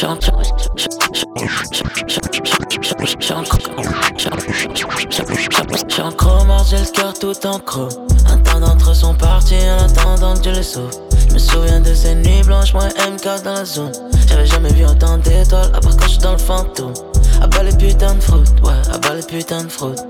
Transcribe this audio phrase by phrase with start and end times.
[0.00, 0.08] J'suis
[6.00, 7.90] en chromard, j'ai le cœur tout en creux.
[8.26, 10.90] Un temps d'entre sont partis en attendant que Dieu les sauve.
[11.28, 13.92] Je me souviens de ces nuits blanches, moi MK dans la zone.
[14.26, 16.94] J'avais jamais vu autant d'étoiles, à part quand j'suis dans le fantôme.
[17.42, 20.00] À bas les putains de fraude, ouais, à bas les putains de fraude.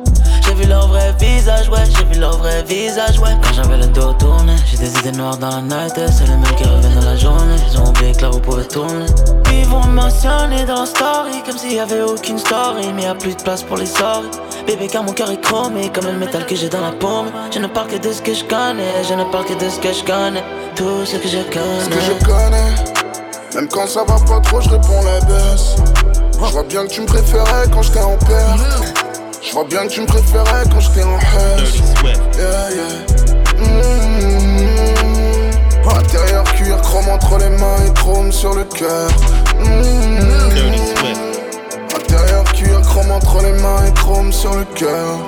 [0.61, 3.31] J'ai vu leur vrai visage, ouais, j'ai vu leur vrai visage, ouais.
[3.43, 6.55] Quand j'avais le dos tourné, j'ai des idées noires dans la night, c'est les mêmes
[6.55, 7.57] qui reviennent dans la journée.
[7.73, 9.07] Ils ont oublié que là vous pouvez tourner.
[9.51, 13.15] Ils vont mentionner dans la story, comme s'il y avait aucune story, mais y a
[13.15, 14.39] plus de place pour les sorties.
[14.67, 17.31] Bébé, car mon cœur est chromé, comme le métal que j'ai dans la paume.
[17.55, 19.81] Je ne parle que de ce que je connais, je ne parle que de ce
[19.81, 20.45] que je connais.
[20.77, 21.85] Tout ce que je connais.
[21.85, 22.75] Ce que je connais,
[23.55, 25.77] même quand ça va pas trop, je réponds la baisse.
[26.35, 29.00] Je vois bien que tu me préférais quand j'étais en perte.
[29.43, 31.81] Je vois bien que tu me préférais quand j'étais en hush.
[32.05, 33.07] Yeah, yeah.
[33.59, 34.21] Mmh.
[35.89, 39.11] Intérieur cuir, chrome entre les mains et chrome sur le cœur.
[39.59, 40.31] Mmh.
[41.97, 45.19] Intérieur cuir, chrome entre les mains et chrome sur le cœur.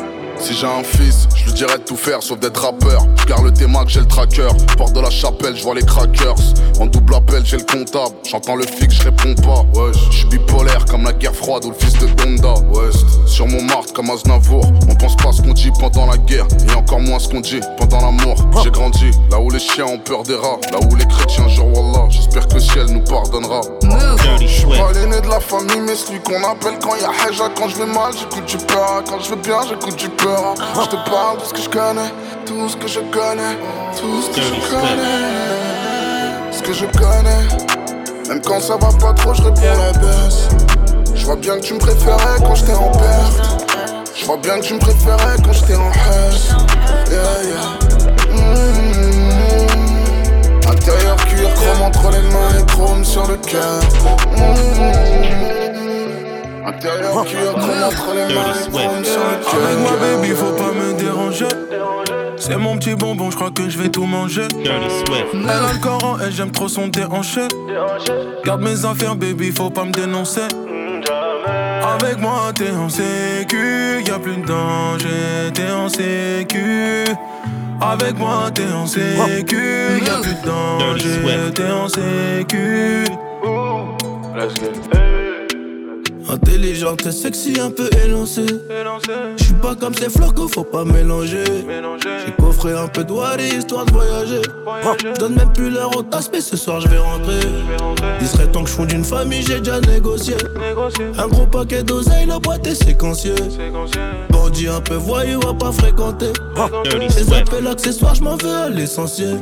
[0.43, 3.07] Si j'ai un fils, je lui dirais de tout faire sauf d'être rappeur.
[3.21, 4.49] Je garde le que j'ai le tracker.
[4.77, 6.35] Porte de la chapelle, je vois les crackers.
[6.81, 8.17] En double appel, j'ai le comptable.
[8.29, 9.65] J'entends le fixe, je réponds pas.
[9.79, 12.55] Ouais, je suis bipolaire comme la guerre froide ou le fils de Donda.
[12.73, 12.91] Ouais,
[13.27, 14.65] sur mon martre comme Aznavour.
[14.91, 17.61] On pense pas ce qu'on dit pendant la guerre et encore moins ce qu'on dit
[17.79, 18.35] pendant l'amour.
[18.65, 21.69] J'ai grandi là où les chiens ont peur des rats, là où les chrétiens genre
[21.69, 22.09] Wallah.
[22.11, 23.61] J'espère que le ciel nous pardonnera.
[24.41, 27.45] Je suis pas l'aîné de la famille, mais celui qu'on appelle quand y a Heja.
[27.57, 29.03] Quand je vais mal, j'écoute du peur.
[29.09, 30.55] Quand je vais bien, j'écoute du peur.
[30.57, 32.11] Je te parle de ce que je connais,
[32.47, 33.57] tout ce que je connais,
[33.99, 38.29] tout ce que je connais, ce que je connais.
[38.29, 40.49] Même quand ça va pas trop, je réponds la baisse.
[41.15, 43.63] Je vois bien que tu me préférais quand j'étais en perte.
[44.15, 46.51] Je vois bien que tu me préférais quand j'étais en hush.
[47.11, 47.92] Yeah, yeah.
[50.83, 53.81] Intérieur cuir, chrome entre les mains et chrome sur le cœur.
[54.33, 54.43] Mmh.
[56.67, 59.63] Intérieur cuir, chrome entre les mains et chrome sur le cœur.
[59.65, 61.47] Avec moi, baby, faut pas me déranger.
[62.37, 64.49] C'est mon petit bonbon, je crois que je vais tout manger.
[64.65, 67.43] Elle a le corps en elle, j'aime trop son déhanché.
[68.45, 70.49] Garde mes affaires, baby, faut pas me dénoncer.
[72.01, 77.05] Avec moi, t'es en sécu, y'a plus de danger, t'es en sécu.
[77.85, 83.05] Avec moi, t'es en sécu, y'a plus de danger, t'es en sécu.
[84.35, 85.22] Let's get
[86.33, 88.47] Intelligente, sexy, un peu élancée.
[89.37, 91.45] Je suis pas comme ces flocos, faut pas mélanger.
[91.45, 94.41] J'ai coffré un peu de Wally histoire de voyager.
[95.05, 97.39] Je donne même plus l'heure au tasse, mais ce soir je vais rentrer.
[98.19, 100.35] Il serait temps que je fonde une famille, j'ai déjà négocié.
[101.19, 103.35] Un gros paquet d'oseille, la boîte est séquenciée.
[104.31, 106.33] Bandit un peu voyou, à pas fréquenter.
[106.99, 109.39] Les appels accessoires, je m'en veux à l'essentiel.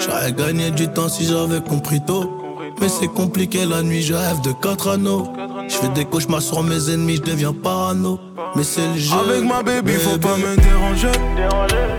[0.00, 2.40] J'aurais gagné du temps si j'avais compris tôt.
[2.80, 5.32] Mais c'est compliqué la nuit, je rêve de quatre anneaux.
[5.68, 8.18] Je fais des cauchemars sur mes ennemis, je deviens parano.
[8.54, 9.16] Mais c'est le jeu.
[9.16, 11.08] Avec ma baby, faut pas me déranger.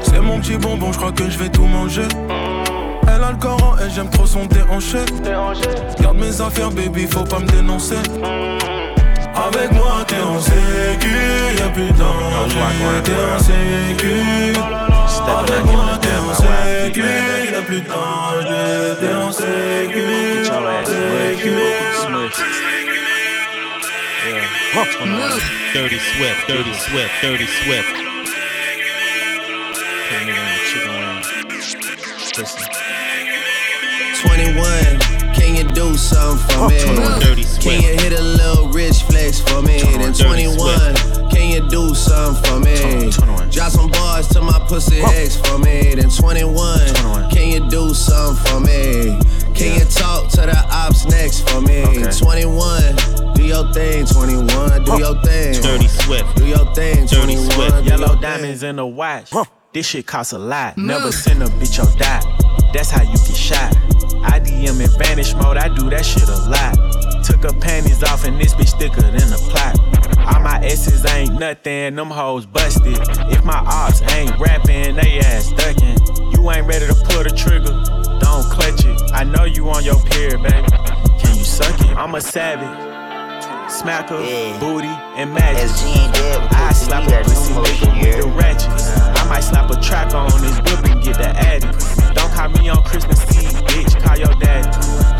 [0.02, 2.08] C'est mon petit bonbon, je crois que je vais tout manger.
[3.08, 5.00] Elle a le corps en elle, j'aime trop son déhanché.
[6.00, 7.98] Garde mes affaires, baby, faut pas me dénoncer.
[9.36, 11.16] Avec moi, t'es en sécu,
[11.60, 12.56] y'a plus danger.
[13.04, 14.14] T'es en sécu.
[15.28, 17.04] Avec moi, t'es en sécu,
[17.52, 18.96] y'a plus danger.
[19.02, 19.32] T'es en
[24.76, 27.88] Dirty Swift, Dirty Swift, Dirty Swift.
[30.04, 31.24] Put a nigga on the chicken wing.
[32.36, 32.68] Listen.
[34.28, 36.80] 21, can you do something for me?
[37.62, 39.80] Can you hit a little rich flex for me?
[39.80, 43.12] Then 21, can you do something for me?
[43.52, 45.96] Drop some bars to my pussy ex for me.
[45.96, 49.22] Then 21, can you do something for me?
[49.56, 51.82] Can you talk to the ops next for me?
[52.12, 54.06] 21, do your thing.
[54.06, 55.62] 21, do your thing.
[55.62, 56.36] Dirty Swift.
[56.38, 57.06] Do your thing.
[57.06, 57.86] Dirty 21, Swift.
[57.86, 59.32] Yellow diamonds in the watch.
[59.74, 60.78] This shit costs a lot.
[60.78, 60.86] Mm.
[60.86, 62.22] Never send a bitch or die.
[62.74, 63.76] That's how you get shot.
[64.24, 66.76] I DM in vanish mode, I do that shit a lot.
[67.24, 69.78] Took her panties off and this bitch thicker than a plot.
[70.20, 72.98] All my S's ain't nothing, them hoes busted.
[73.32, 75.98] If my ops ain't rapping, they ass ducking.
[76.32, 77.72] You ain't ready to pull the trigger,
[78.20, 79.12] don't clutch it.
[79.14, 80.68] I know you on your period, baby.
[81.20, 81.96] Can you suck it?
[81.98, 82.95] I'm a savage.
[83.68, 84.58] Smacker, Yeah.
[84.60, 85.70] booty, and magic.
[86.14, 88.90] Dead, I slap a pussy nigga with the ratchets.
[89.20, 91.68] I might slap a track on his whip and get the addy.
[92.14, 94.02] Don't call me on Christmas Eve, bitch.
[94.02, 94.70] Call your daddy.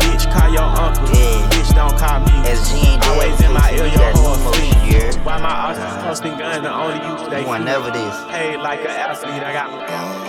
[0.00, 1.04] Bitch, call your uncle.
[1.14, 1.48] Yeah.
[1.50, 2.32] Bitch, don't call me.
[2.44, 5.16] Dead, Always in my ear, your whole fleet.
[5.24, 8.14] Why my officers posting guns the only use they You never this.
[8.30, 10.25] Paid like an athlete, I got.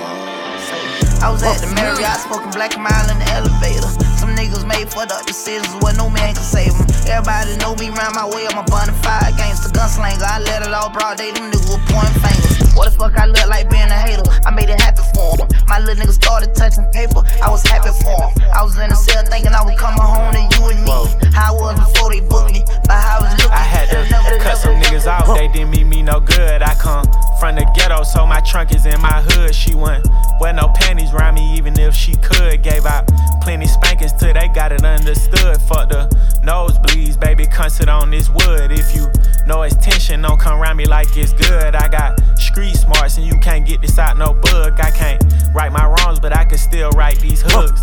[1.21, 3.89] I was at the Marriott smoking black mile in the elevator.
[4.21, 6.87] Some niggas made fucked up decisions where no man can save them.
[7.09, 10.21] Everybody know me round my way, I'm a bonafide gangster, gunslinger.
[10.21, 12.66] I let it all broad day, them niggas were pointing fingers.
[12.77, 14.21] What the fuck I look like being a hater?
[14.45, 15.49] I made it happen for him.
[15.65, 18.53] My little nigga started touching paper, I was happy for him.
[18.53, 20.93] I was in the cell thinking I was coming home to you and me.
[21.33, 23.57] How I was before they booked me, but how I was looking.
[23.57, 26.61] I had to cut some niggas off, they didn't mean me no good.
[26.61, 27.09] I come
[27.39, 29.55] from the ghetto, so my trunk is in my hood.
[29.55, 30.05] She went
[30.39, 32.61] wear no panties around me, even if she could.
[32.61, 33.09] Gave out
[33.41, 35.57] plenty spankings till they got it understood.
[35.61, 36.07] Fuck the
[36.43, 38.71] nosebleeds, baby, come sit on this wood.
[38.71, 39.09] If you
[39.47, 41.75] know it's tension, don't come around me like it's good.
[41.75, 44.79] I got street smarts, and you can't get this out no book.
[44.79, 45.23] I can't
[45.55, 47.81] right my wrongs, but I can still write these hooks.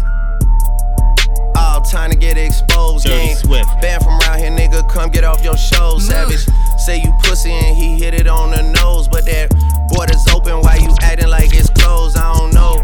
[1.56, 3.36] All time to get exposed, gang.
[3.80, 6.46] Banned from around here, nigga, come get off your show, savage.
[6.78, 9.50] Say you pussy and he hit it on the nose, but that
[9.88, 12.16] border's open Why you acting like it's closed.
[12.16, 12.76] I don't know.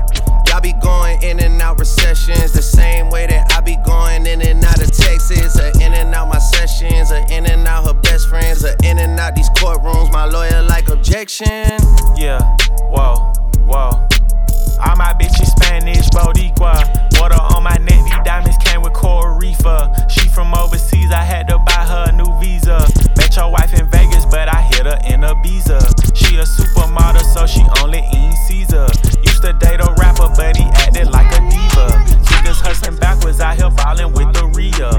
[0.51, 4.43] Y'all be going in and out recessions the same way that I be going in
[4.43, 7.95] and out of Texas, or in and out my sessions, or in and out her
[7.95, 10.11] best friends, or in and out these courtrooms.
[10.11, 11.79] My lawyer like objection.
[12.19, 12.43] Yeah,
[12.91, 13.33] whoa,
[13.63, 13.95] whoa.
[14.83, 16.83] All my bitches Spanish, Boricua.
[17.21, 19.95] Water on my neck, these diamonds came with Coral Reefer.
[20.09, 22.85] She from overseas, I had to buy her a new visa.
[23.17, 25.79] Met your wife in Vegas, but I hit her in Ibiza.
[26.17, 28.89] She a supermodel, so she only eat Caesar.
[29.43, 32.30] Used to date a rapper, but he acted like a diva.
[32.51, 34.91] Niggas hustling backwards out here ballin' with the Rhea.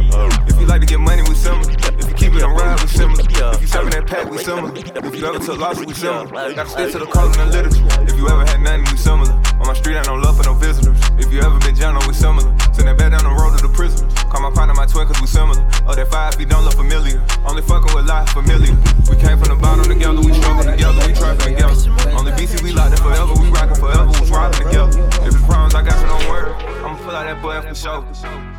[0.48, 1.68] If you like to get money, we similar.
[2.00, 3.28] If you keep it on ride, we similar.
[3.28, 4.72] If you serving that pack, we similar.
[4.72, 6.32] If you ever took losses, we similar.
[6.32, 7.84] Gotta stick to the code and the literature.
[8.08, 9.36] If you ever had nothing, we similar.
[9.60, 10.96] On my street, I don't love for no visitors.
[11.20, 12.48] If you ever been down, we similar.
[12.72, 14.08] Send that back down the road to the prisoners.
[14.32, 15.60] Call my partner my twin, cause we similar.
[15.84, 17.20] Oh, that five feet don't look familiar.
[17.44, 18.72] Only fucking with life familiar.
[19.12, 21.76] We came from the bottom together, we struggle together, we trapping together.
[22.16, 24.96] Only BC, we locked in forever, we rockin' forever, we robbing together.
[25.28, 26.56] If it's problems, I got you, don't worry.
[26.80, 28.04] I'ma pull out that boy for show.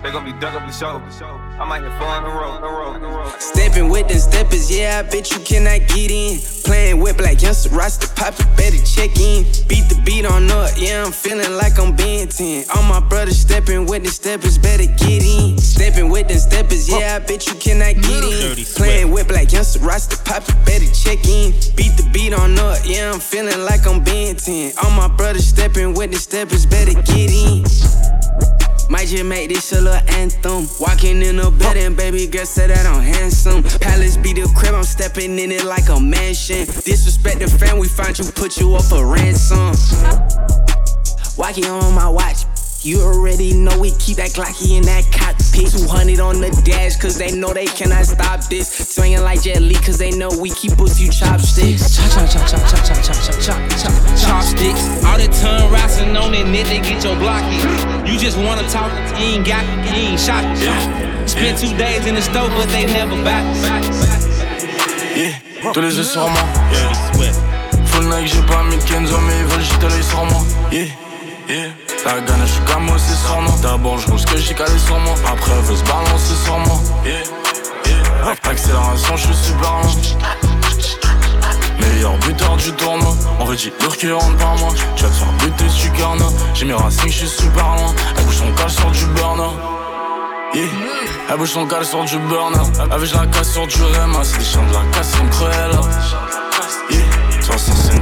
[0.02, 0.96] They gon' be dug up the show.
[1.60, 3.40] I might hit four on the road, the road, the road.
[3.40, 6.40] Stepping with the steppers, yeah, I bet you cannot get in.
[6.64, 9.44] Playing with black youngster, roster pop it, better check in.
[9.68, 12.64] Beat the beat on up, yeah, I'm feeling like I'm being 10.
[12.74, 15.58] All my brothers stepping with the steppers, better get in.
[15.58, 18.64] Stepping with the steppers, yeah, I bet you cannot get in.
[18.74, 21.52] Playing with black youngster, roster pop it, better check in.
[21.76, 24.72] Beat the beat on up, yeah, I'm feeling like I'm being 10.
[24.82, 28.61] All my brothers stepping with the steppers, better get in.
[28.92, 30.68] Might just make this a little anthem.
[30.78, 33.62] Walking in the building, baby girl said that I'm handsome.
[33.80, 36.66] Palace be the crib, I'm stepping in it like a mansion.
[36.66, 39.72] Disrespect the fam, we find you, put you up for ransom.
[41.38, 42.44] Walking on my watch.
[42.84, 45.70] You already know we keep that Glocky in that cockpit.
[45.70, 48.66] 200 on the dash, cause they know they cannot stop this.
[48.66, 51.94] Swinging like Jet Li, cause they know we keep a few chopsticks.
[51.94, 54.82] Chop, chop, chop, chop, chop, chop, chop, chop, chop, chop, chopsticks.
[55.06, 57.62] All the tongue rising on that net, they get your block hit.
[58.02, 60.42] You just wanna talk, you ain't got, you ain't shot.
[61.30, 63.46] Spent two days in the stove, but they never back.
[65.14, 65.38] Yeah,
[65.72, 66.42] tous les yeux sur moi.
[67.94, 70.42] Full Nike, j'ai pas mis Kenzo, mais ils veulent jeter l'œil sur moi.
[70.72, 70.86] Yeah,
[72.04, 73.54] La gagne, je suis comme aussi moi.
[73.62, 75.14] D'abord, je ce que j'ai calé sur moi.
[75.26, 76.80] Après, elle veut se balancer sur moi.
[77.04, 77.22] Yeah,
[77.86, 78.34] yeah.
[78.50, 79.80] Accélération, je suis super.
[81.80, 83.14] Meilleur buteur du tournoi.
[83.40, 84.70] On veut dire qui rentre par moi.
[84.96, 86.22] Tu vas te faire buter, tu garnes.
[86.54, 87.94] J'ai mes racines, je suis super loin.
[88.16, 89.50] Elle bouge son cal sur du burner.
[91.30, 92.58] Elle bouge son cal sur du burner.
[92.90, 94.20] Avec je la casse sur du REMA.
[94.22, 95.78] C'est des chiens de la casse, c'est une cruelle.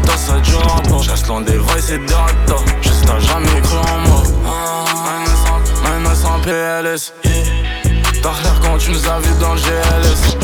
[0.04, 0.12] Yeah.
[0.12, 1.02] De toute façon, c'est une tasse à du rapport.
[1.02, 2.64] J'reste loin des vrais, c'est des acteurs.
[2.82, 4.22] Juste t'as jamais cru en moi.
[5.84, 7.12] Même sans PLS.
[8.22, 10.36] T'as l'air quand tu nous as vus dans le GLS.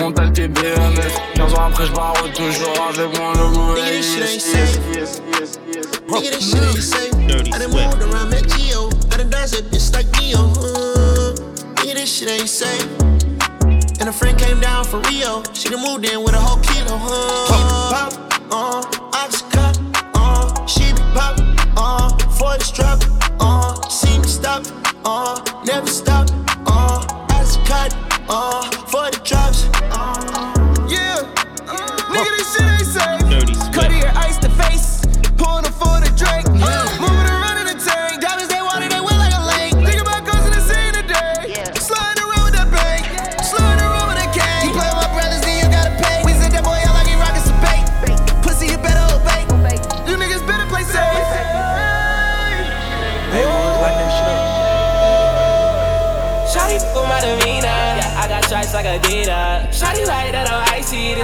[0.00, 4.40] Monte tes BMS 15 ans après j'barre toujours avec mon logo Nigga, this shit ain't
[4.40, 4.78] safe.
[6.08, 7.14] Nigga, this shit ain't safe.
[7.14, 8.90] I done moved around, met Geo.
[9.12, 10.52] I done danced at bitch like Neo.
[11.76, 13.15] Nigga, this shit ain't safe.
[14.06, 15.42] And a friend came down for Rio.
[15.52, 16.94] She done moved in with a whole kilo.
[16.94, 18.12] Uh, pop,
[18.52, 19.80] uh, ox cut,
[20.14, 21.36] uh, she be pop,
[21.76, 23.02] uh, for the strap,
[23.40, 24.64] uh, see me stop,
[25.04, 26.28] uh, never stop,
[26.68, 27.96] uh, ox cut,
[28.28, 29.64] uh, for the drops.
[29.64, 30.55] Yeah,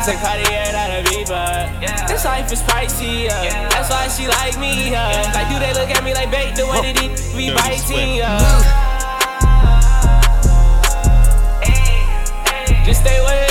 [0.02, 1.78] This a Cartier, not a Viva.
[1.80, 2.06] Yeah.
[2.08, 3.42] This life is pricey, yeah.
[3.44, 3.68] yeah.
[3.68, 4.98] That's why she like me, uh.
[4.98, 5.30] yeah.
[5.32, 8.34] Like, do they look at me like bait the way that it be biting, yeah.
[12.84, 13.46] Just stay away,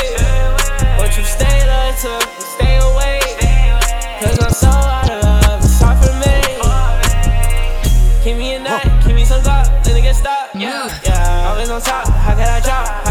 [0.99, 3.21] but you stay there to stay away.
[4.19, 6.35] Cause I'm so out of love, it's hard for me.
[8.25, 10.53] Give me a night, give me some God, then it get stopped.
[10.55, 11.47] Yeah, yeah.
[11.47, 13.10] Always on top, how can I drop?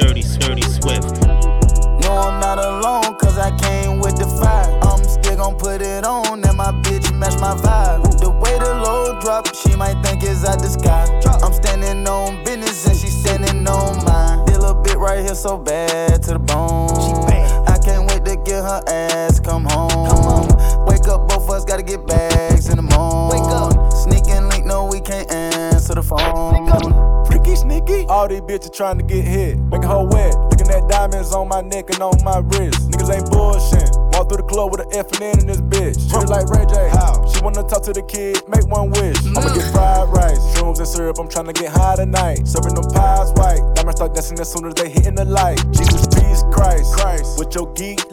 [28.81, 29.59] trying to get hit.
[29.69, 30.33] Making her wet.
[30.49, 32.89] Looking at diamonds on my neck and on my wrist.
[32.89, 33.93] Niggas ain't bullshit.
[34.17, 36.09] Walk through the club with an F and N in this bitch.
[36.09, 36.89] Treat like Ray J.
[36.89, 37.21] How?
[37.29, 39.21] She wanna talk to the kid, make one wish.
[39.37, 39.71] I'ma get mm.
[39.71, 41.19] fried rice, shrooms and syrup.
[41.19, 42.47] I'm trying to get high tonight.
[42.47, 43.61] Serving them pies white.
[43.77, 45.61] Diamonds start dancing as soon as they hitting the light.
[45.69, 46.97] Jesus, Jesus Christ.
[46.97, 47.37] Christ.
[47.37, 48.10] With your geek.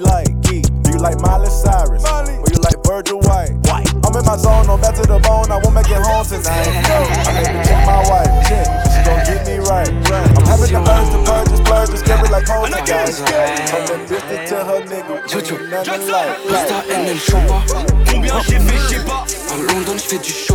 [15.86, 16.00] Like.
[16.48, 17.62] Insta NL Chopa.
[18.10, 19.24] Combien j'ai fait, je sais pas.
[19.52, 20.47] À London, je fais du shopping.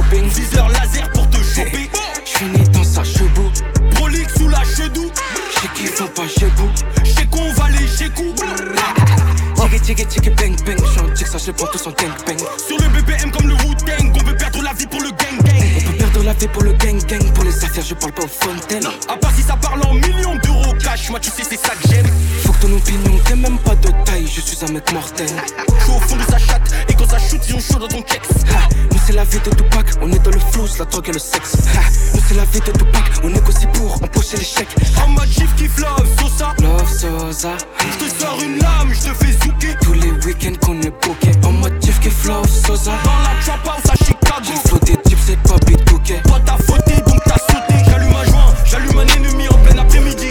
[32.13, 34.75] Nous c'est la vie de Tupac, on négocie pour empocher les chèques.
[35.03, 36.53] En mode chief kiff love, Sosa?
[36.62, 39.75] Love Sosa, Je te sors une lame, je te fais zouker.
[39.81, 41.31] tous les week-ends qu'on est booké.
[41.45, 42.91] En mode chief qui flow Sosa?
[43.03, 44.41] Dans la trap house à Chicago.
[44.43, 46.22] J'ai flow des types, c'est pas beat bouquet.
[46.25, 47.75] Toi t'as fauté donc t'as sauté.
[47.86, 50.29] J'allume un joint, j'allume un ennemi en plein après-midi.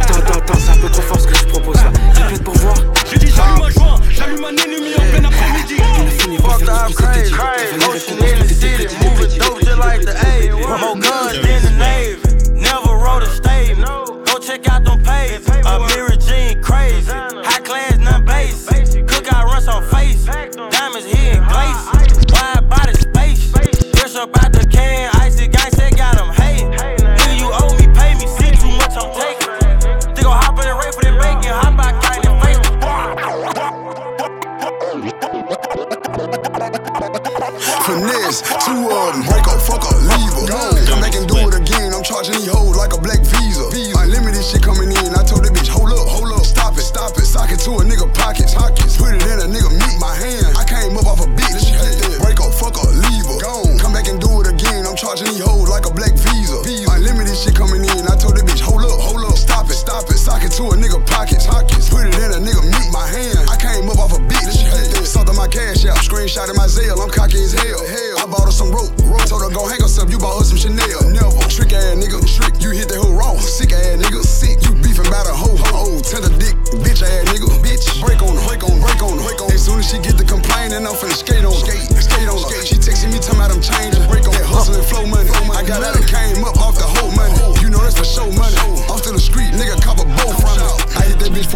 [0.00, 1.92] Attends, attends, attends, c'est un peu trop fort ce que je propose là.
[2.14, 2.76] Répète pour voir.
[3.10, 5.76] J'ai dit j'allume un joint, j'allume un ennemi en plein après-midi.
[5.98, 6.84] On a fini par faire
[9.84, 10.50] like the A.
[10.80, 12.20] More guns than the Navy.
[12.52, 13.86] Never wrote a statement.
[14.26, 15.46] Go check out them pages.
[15.48, 17.10] A mirror jean crazy.
[17.10, 18.66] High class, none base.
[19.10, 20.24] Cookout runs on face.
[20.24, 21.84] Diamonds here in glaze.
[22.32, 23.50] Wide body space.
[23.50, 25.10] Fresh up out the can.
[25.20, 26.70] Icy gang said got them hating.
[26.72, 28.26] Nigga, you owe me, pay me.
[28.36, 29.52] See too much, I'm taking.
[30.14, 31.52] They gon' hop in the race for them bacon.
[31.52, 32.60] Hop out, kind of face.
[37.84, 39.22] Finesse, two of them,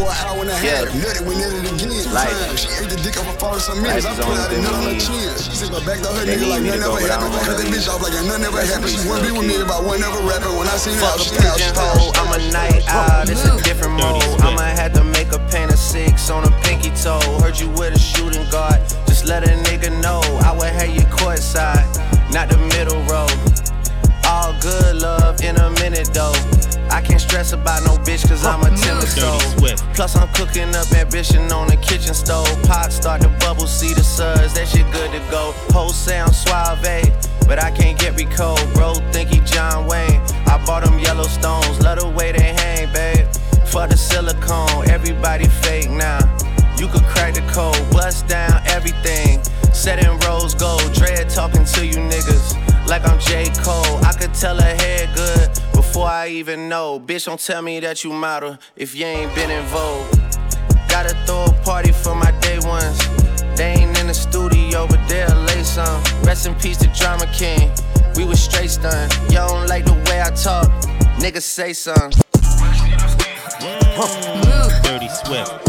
[0.08, 0.88] for an hour and a half.
[0.88, 2.56] Nutted, we nutted again.
[2.56, 4.06] She ate the dick off her father some minutes.
[4.06, 5.28] I pulled out a nut on her chin.
[5.36, 7.32] She said my back to her nigga like nothing ever happened.
[7.44, 8.92] Cut that bitch off like nothing ever happened.
[8.92, 10.56] She wouldn't be with me about one ever rapping.
[10.56, 13.52] When I seen her, Fuck she now she pigeonhole, I'm a night owl, it's a
[13.62, 14.24] different mode.
[14.40, 17.20] I'ma have to make a paint of six on a pinky toe.
[17.44, 20.22] Heard you with a shooting guard, just let a nigga know.
[20.44, 21.84] I would have you court side,
[22.32, 23.28] not the middle row.
[24.24, 26.36] All good love in a minute though.
[26.98, 29.38] I can't stress about no bitch, cause I'm a timid soul.
[29.94, 32.50] Plus, I'm cooking up ambition on the kitchen stove.
[32.64, 35.52] Pot start to bubble, see the suds, that shit good to go.
[35.70, 36.82] Whole sound suave,
[37.46, 38.66] but I can't get recalled.
[38.74, 40.20] Bro, think he John Wayne.
[40.50, 43.28] I bought him Yellowstone's, love the way they hang, babe.
[43.70, 46.18] For the silicone, everybody fake now.
[46.78, 49.40] You could crack the code, bust down everything.
[49.72, 52.58] Setting rose gold, dread talking to you niggas.
[52.88, 53.52] Like I'm J.
[53.62, 57.00] Cole, I could tell her head good before I even know.
[57.00, 60.06] Bitch, don't tell me that you model if you ain't been in vogue.
[60.88, 62.98] Gotta throw a party for my day ones.
[63.56, 66.02] They ain't in the studio, but they'll lay some.
[66.24, 67.70] Rest in peace to Drama King.
[68.16, 69.12] We was straight stunned.
[69.32, 70.68] Y'all don't like the way I talk.
[71.22, 72.20] Niggas say something.
[73.60, 74.82] Mm.
[74.82, 75.68] Dirty Swift.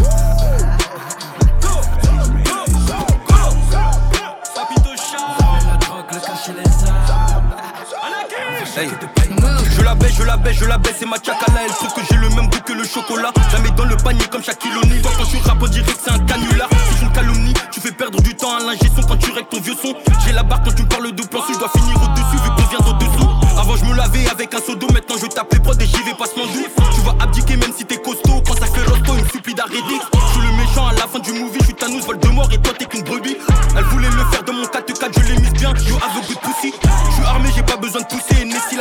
[9.80, 11.64] Je la baisse, je la baisse, je la baisse, c'est ma chakala.
[11.66, 13.32] Elle trouve que j'ai le même goût que le chocolat.
[13.52, 15.02] Jamais dans le panier comme Shaquille O'Neal.
[15.02, 16.68] Toi, quand tu rappes, on que c'est un canular.
[16.92, 19.62] C'est une calomnie, tu fais perdre du temps à l'ingé son quand tu règles ton
[19.62, 19.96] vieux son.
[20.26, 22.80] J'ai la barre quand tu parles de plan je dois finir au-dessus vu qu'on vient
[22.80, 23.30] d'au-dessous.
[23.58, 26.04] Avant, je me lavais avec un seau d'eau, maintenant je tape les prods et j'y
[26.04, 26.68] vais passement doux.
[26.94, 28.44] Tu vas abdiquer même si t'es costaud.
[28.46, 29.56] Quand ça fait rosto, il me supplie.
[29.56, 32.50] Je suis le méchant à la fin du movie, je suis Thanos, vol de mort
[32.52, 33.38] et toi t'es qu'une brebis.
[33.76, 35.74] Elle voulait me faire de mon 4-4, je l'ai mise bien.
[35.88, 36.74] Yo, avec good pussy.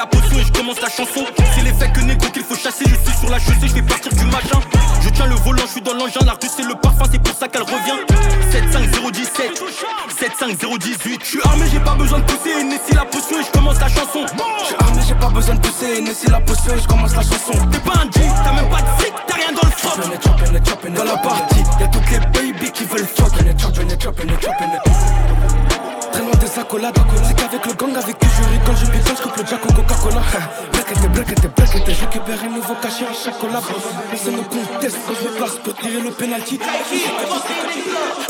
[0.09, 1.25] Potion et je commence la chanson.
[1.55, 2.85] C'est l'effet que négro qu'il faut chasser.
[2.87, 4.61] Je suis sur la chaussée, je vais partir du machin.
[5.03, 6.21] Je tiens le volant, je suis dans l'engin.
[6.25, 7.99] L'artiste c'est le parfum, c'est pour ça qu'elle revient.
[8.51, 9.63] 75017,
[10.19, 11.21] 75018.
[11.23, 12.65] Je suis armé, j'ai pas besoin de pousser.
[12.65, 14.27] Nessie la potion et je commence la chanson.
[14.61, 16.01] Je suis armé, j'ai pas besoin de pousser.
[16.01, 17.53] Nessie la potion et je commence la chanson.
[17.71, 19.99] T'es pas un G, t'as même pas de fric, t'as rien dans le froc.
[20.95, 21.48] Dans la partie,
[33.19, 33.63] à chaque collab.
[34.11, 35.59] Personne ne conteste quand je me place
[35.89, 36.59] tirer le penalty.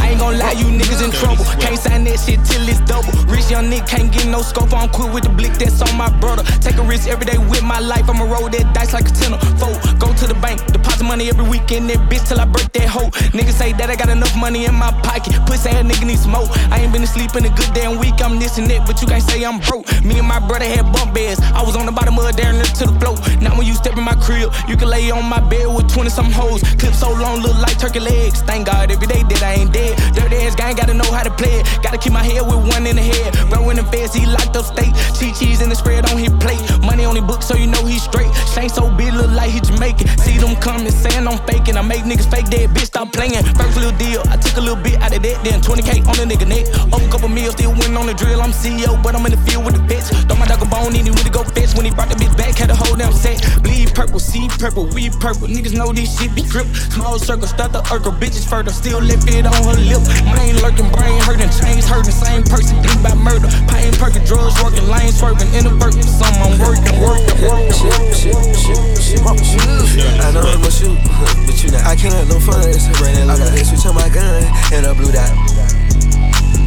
[0.00, 1.45] I ain't gon' lie, you niggas in trouble.
[1.59, 3.11] Can't sign that shit till it's double.
[3.27, 4.73] Rich young nigga can't get no scope.
[4.73, 6.43] I'm quit with the blick that's on my brother.
[6.61, 8.09] Take a risk every day with my life.
[8.09, 9.38] I'ma roll that dice like a tenner.
[9.59, 11.91] Four, go to the bank, deposit money every weekend.
[11.91, 13.11] That bitch till I break that hoe.
[13.35, 15.35] Niggas say that I got enough money in my pocket.
[15.47, 16.49] Pussy ass nigga need smoke.
[16.71, 18.23] I ain't been asleep in a good damn week.
[18.23, 19.87] I'm this and that, but you can't say I'm broke.
[20.05, 21.40] Me and my brother had bump beds.
[21.55, 23.16] I was on the bottom of a and to the floor.
[23.42, 26.11] Now when you step in my crib, you can lay on my bed with 20
[26.11, 26.62] some hoes.
[26.79, 28.41] Clip so long, look like turkey legs.
[28.43, 29.97] Thank God every day that I ain't dead.
[30.13, 31.65] Dirty ass gang, gotta know how to play it.
[31.83, 33.33] Gotta keep my head with one in the head.
[33.49, 34.93] Bro in the feds, he locked up state.
[35.17, 36.61] Cheese cheese in the spread on his plate.
[36.85, 38.29] Money on his book, so you know he's straight.
[38.53, 40.07] Shane so big, look like he Jamaican.
[40.19, 41.77] See them coming, saying I'm faking.
[41.77, 43.43] I make niggas fake dead, bitch, stop playing.
[43.57, 46.27] First little deal, I took a little bit out of that, then 20k on a
[46.27, 46.67] nigga neck.
[46.93, 48.43] Up a couple meals, still winning on the drill.
[48.43, 50.11] I'm CEO, but I'm in the field with the bitch.
[50.27, 51.75] Throw my dog a bone, need he really go fetch.
[51.77, 53.39] When he brought the bitch back, had a whole damn set.
[53.63, 55.47] Bleed purple, see purple, we purple.
[55.47, 56.67] Niggas know this shit be drip.
[56.91, 58.16] Small circle, start the urkel.
[58.18, 60.03] Bitches further, still left it on her lip.
[60.35, 62.11] Main lurking, brain hurting, chains hurting.
[62.11, 63.46] Same person, bleed by murder.
[63.70, 66.09] Pain perking, drugs working, lane swerving, inadvertent.
[66.09, 67.77] Some I'm working, working, working.
[67.77, 70.98] Shit, shit, shit, shit, I know I'm gon' shoot,
[71.46, 71.87] but you not.
[71.87, 72.61] I can't let no fun.
[72.98, 73.40] Bring that look.
[73.40, 75.31] I got switch on my gun and a blue dot.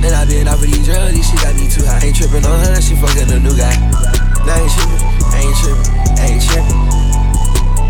[0.04, 2.02] And I been out for these drugs, these shit got me too high.
[2.04, 3.78] Ain't tripping on her, she fucking a new guy.
[4.46, 4.98] Nah, ain't tripping,
[5.38, 5.94] ain't tripping,
[6.26, 6.82] ain't tripping,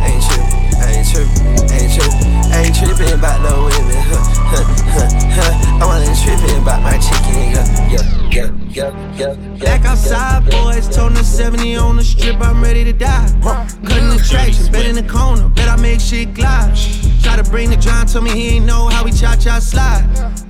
[0.03, 0.60] ain't tripping,
[0.91, 3.97] ain't trippin', ain't trippin', ain't tripping about no women.
[4.11, 5.81] Huh, huh, huh, huh.
[5.81, 7.31] I wanna tripping about my chicken.
[7.51, 9.57] Yeah, yeah, yeah, yeah, yeah.
[9.63, 13.27] Back outside, boys, toting 70 on the strip, I'm ready to die.
[13.41, 16.75] Cutting the tracks, bet in the corner, bet I make shit glide.
[17.23, 20.05] Try to bring the John, tell me he ain't know how we cha cha slide.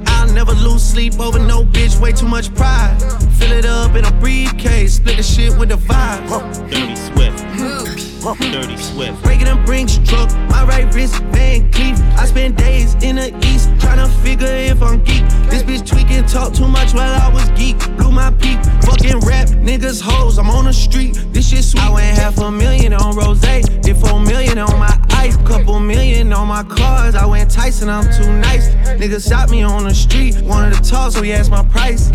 [0.08, 2.98] I'll never lose sleep over no bitch, way too much pride.
[3.38, 6.70] Fill it up in a briefcase, split the shit with the vibe.
[6.70, 8.11] Dirty Swift.
[8.22, 9.24] Dirty Swift.
[9.24, 12.00] Breaking them brinks truck, my right wrist, Van Cleef.
[12.16, 15.24] I spend days in the east, trying to figure if I'm geek.
[15.50, 17.80] This bitch tweaking, talk too much while I was geek.
[17.98, 21.16] Blew my peak, fucking rap, niggas hoes, I'm on the street.
[21.34, 21.82] This shit sweet.
[21.82, 26.32] I went half a million on Rose, did four million on my ice, couple million
[26.32, 27.16] on my cars.
[27.16, 28.70] I went Tyson, I'm too nice.
[29.02, 32.10] Niggas shot me on the street, wanted to talk, so he asked my price.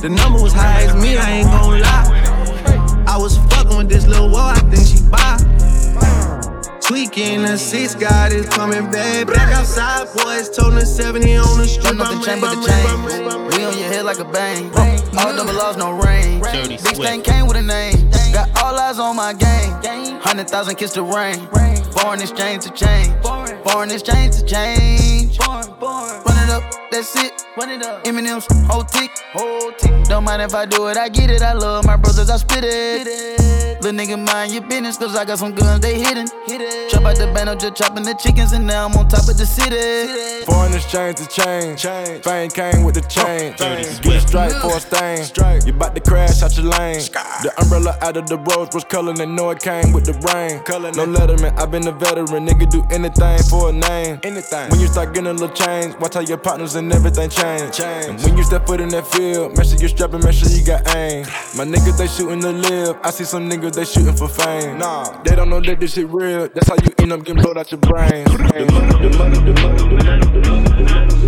[0.00, 2.33] The number was high as me, I ain't gon' lie.
[3.14, 5.38] I was fucking with this little wall, I think she buy.
[6.80, 9.28] Tweaking the six, God is coming back.
[9.28, 11.94] Back outside, boys, toting the 70 on the street.
[11.94, 13.56] Nothing chain but the chain.
[13.56, 14.64] We on your head like a bang.
[15.16, 16.42] All double laws, no rain.
[16.42, 18.10] Big thing came with a name.
[18.32, 20.18] Got all eyes on my game.
[20.18, 21.38] Hundred thousand kiss the rain.
[21.92, 23.14] Foreign exchange to change.
[23.22, 25.38] Foreign exchange to change.
[26.94, 27.44] It that's it.
[27.56, 28.04] Run it up.
[28.04, 29.10] Eminem's whole tick.
[29.32, 30.04] Whole tick.
[30.04, 31.42] Don't mind if I do it, I get it.
[31.42, 33.63] I love my brothers, I spit it.
[33.84, 36.26] Little nigga, mind your business, cause I got some guns, they hidden.
[36.88, 39.36] Chop out the band, I'm just chopping the chickens, and now I'm on top of
[39.36, 40.46] the city.
[40.46, 41.82] Foreign exchange to change.
[42.24, 43.52] Fame came with the chain.
[43.58, 45.66] Get a strike for a stain.
[45.66, 46.96] You bout to crash out your lane.
[47.44, 50.64] The umbrella out of the rose was color, and know it came with the rain.
[50.96, 52.46] No letterman, i been a veteran.
[52.48, 54.18] Nigga do anything for a name.
[54.22, 54.70] Anything.
[54.70, 57.80] When you start getting a little change, watch how your partners and everything change.
[57.80, 60.64] And when you step foot in that field, make sure you strapping, make sure you
[60.64, 61.26] got aim.
[61.54, 62.96] My niggas, they shooting to live.
[63.02, 64.78] I see some niggas, they shooting for fame.
[64.78, 66.48] Nah, they don't know that this shit real.
[66.48, 68.24] That's how you end up getting blowed out your brain.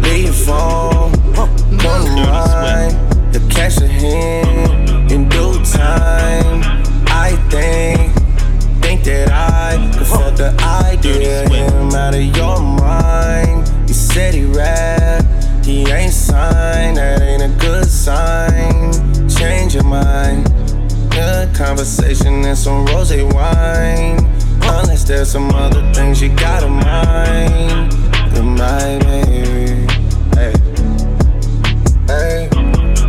[0.03, 1.11] Leave phone,
[1.83, 2.95] one line,
[3.33, 6.63] the cash ahead in due time.
[7.09, 8.13] I think,
[8.81, 13.69] think that I could fuck the idea him out of your mind.
[13.89, 15.25] He said he rap,
[15.65, 18.93] he ain't signed, that ain't a good sign.
[19.29, 20.66] Change your mind.
[21.17, 24.19] Good conversation and some rose wine.
[24.61, 27.91] Unless there's some other things you gotta mind.
[28.35, 29.87] The my baby.
[30.37, 30.53] Hey.
[32.07, 32.49] Hey.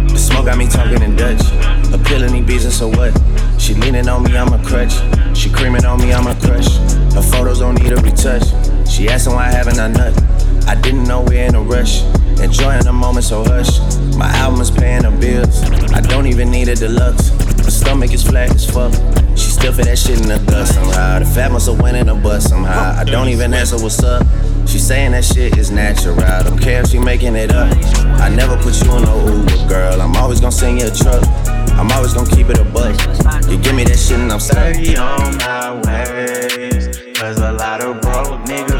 [0.07, 1.41] The smoke got me talking in Dutch.
[1.93, 3.11] Appealing these bees and so what?
[3.59, 4.93] She leaning on me, I'm a crutch.
[5.37, 6.77] She creaming on me, I'm a crush.
[7.13, 8.47] Her photos don't need a retouch.
[8.89, 10.13] She asking why haven't I nut?
[10.67, 12.03] I didn't know we're in a rush.
[12.41, 13.79] Enjoying the moment, so hush.
[14.15, 15.63] My album is paying the bills.
[15.93, 17.31] I don't even need a deluxe.
[17.57, 18.93] My stomach is flat as fuck.
[19.37, 21.19] She still fit that shit in the dust somehow.
[21.19, 22.95] The fat must went in the bus somehow.
[22.97, 24.25] I don't even answer what's up.
[24.67, 26.19] She saying that shit is natural.
[26.19, 27.71] I don't care if she making it up.
[28.19, 30.01] I never put you in no Uber, girl.
[30.01, 31.23] I'm always gonna send you a truck.
[31.79, 32.93] I'm always gonna keep it a buck.
[33.49, 34.75] You give me that shit and I'm stuck.
[34.97, 36.97] on my ways.
[37.17, 38.76] Cause a lot of broke niggas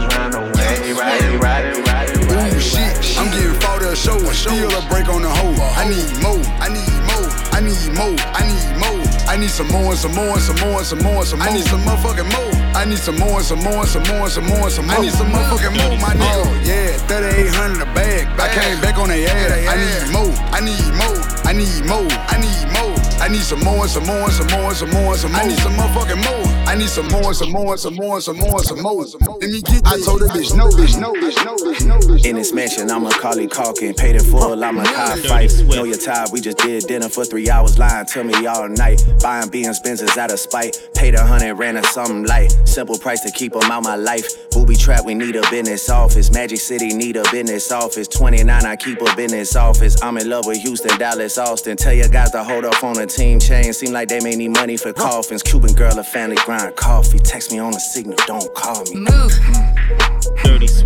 [4.37, 4.53] show.
[4.53, 5.57] A break on the hoe.
[5.73, 6.37] I need more.
[6.61, 7.27] I need more.
[7.57, 8.17] I need more.
[8.37, 9.01] I need more.
[9.27, 11.39] I need some more and some more and some more and some more and some
[11.39, 11.47] more.
[11.49, 12.53] I need some motherfucking more.
[12.77, 14.85] I need some more and some more and some more and some more and some
[14.87, 14.95] more.
[14.95, 16.45] I need some motherfucking more, my nigga.
[16.63, 18.27] Yeah, 3800 a bag.
[18.39, 19.67] I came back on the ass.
[19.67, 20.31] I need more.
[20.53, 21.19] I need more.
[21.43, 22.07] I need more.
[22.29, 22.95] I need more.
[23.19, 25.31] I need some more and some more and some more and some more and some
[25.31, 25.41] more.
[25.41, 26.46] I need some motherfucking more.
[26.67, 29.05] I need some more some more some more some more some more.
[29.39, 32.25] Let me get I told the bitch no, bitch, no, bitch, no, bitch, no, bitch.
[32.25, 33.93] In this mansion, I'm a Carly Calkin.
[33.93, 35.53] Paid in full, I'm a car fight.
[35.63, 37.79] Know your tired, we just did dinner for three hours.
[37.79, 39.01] Lying to me all night.
[39.23, 40.75] Buying BM's Benzes out of spite.
[40.93, 42.51] Paid a hundred, ran a something light.
[42.65, 44.27] Simple price to keep 'em out my life.
[44.51, 46.31] Booby trap, we need a business office.
[46.33, 48.09] Magic City need a business office.
[48.09, 49.95] 29, I keep a business office.
[50.01, 51.77] I'm in love with Houston, Dallas, Austin.
[51.77, 53.71] Tell your guys to hold up on the team chain.
[53.71, 55.41] Seem like they may need money for coffins.
[55.43, 57.19] Cuban girl, a family grind coffee.
[57.19, 58.95] Text me on the signal, don't call me.
[58.95, 59.33] Move.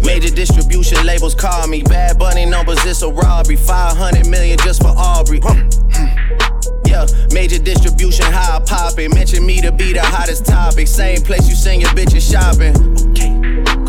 [0.03, 1.81] Major distribution labels call me.
[1.83, 3.55] Bad Bunny numbers, it's a robbery.
[3.55, 5.39] 500 million just for Aubrey.
[6.85, 9.13] Yeah, major distribution, how I pop it.
[9.13, 10.87] Mention me to be the hottest topic.
[10.87, 12.75] Same place you send your bitches shopping.
[13.11, 13.80] Okay,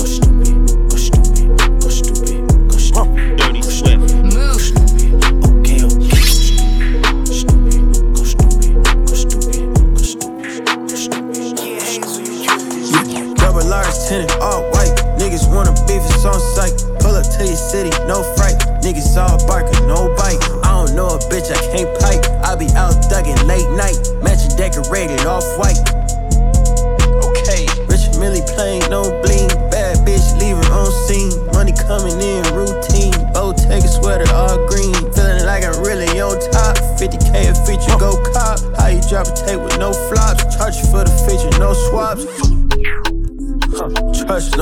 [16.25, 16.75] on sight.
[17.01, 18.59] Pull up to your city, no fright.
[18.83, 20.43] Niggas all barking, no bite.
[20.65, 22.25] I don't know a bitch, I can't pipe.
[22.45, 23.99] I be out thugging late night.
[24.23, 26.02] Matching decorated, off white.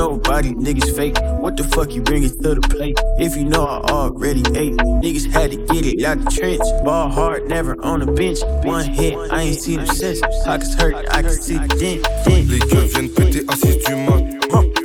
[0.00, 1.16] Nobody, niggas fake.
[1.42, 2.98] What the fuck you bring it to the plate?
[3.18, 6.62] If you know I already ate, niggas had to get it out the trench.
[6.84, 8.38] Ball hard, never on the bench.
[8.64, 10.20] One hit, I ain't seen them since.
[10.44, 12.00] Pockets hurt, I can see the dent.
[12.24, 12.48] dent.
[12.48, 14.24] Les gueux viennent péter à 6 du mat.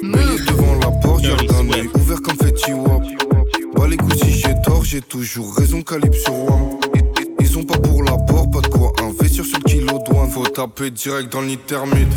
[0.03, 3.03] Mêlé devant la porte, un œil ouvert comme Fetty Wap.
[3.75, 6.79] Bah les couilles, si j'ai tort, j'ai toujours raison, calibre sur WAM.
[7.39, 10.29] Ils- ont pas pour l'apport, pas de quoi investir sur le kilo douane.
[10.29, 12.13] Faut taper direct dans le nid thermite.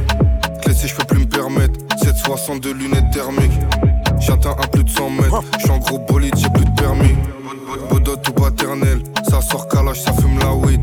[0.62, 1.87] Clé je peux plus me permettre.
[2.36, 3.58] 762 lunettes thermiques.
[4.20, 5.42] J'atteins à plus de 100 mètres.
[5.58, 7.14] J'suis en gros bolide, j'ai plus de permis.
[7.90, 10.80] Bodot ou paternel, ça sort calage, ça fume la weed.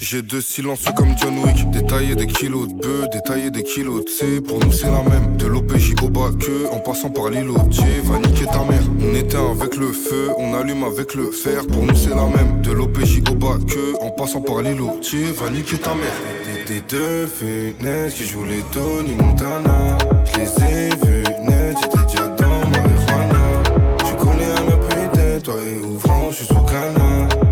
[0.00, 1.70] J'ai deux silencieux comme John Wick.
[1.70, 4.40] Détailler des kilos de bœufs, détailler des kilos de C.
[4.40, 5.36] Pour nous, c'est la même.
[5.36, 7.54] De l'OPJ au bas que, en passant par l'îlot.
[7.54, 8.82] va niquer ta mère.
[9.00, 11.66] On éteint avec le feu, on allume avec le fer.
[11.66, 12.62] Pour nous, c'est la même.
[12.62, 15.00] De l'OPJ au bas que, en passant par l'îlot.
[15.38, 16.45] va niquer ta mère.
[16.66, 19.98] Des, deux fenêtres qui jouent les Tony Montana.
[20.24, 23.62] Je les ai vus net, j'étais déjà dans marijuana.
[24.00, 26.56] Je connais un peu tête, toi et ouvrant, je suis sous.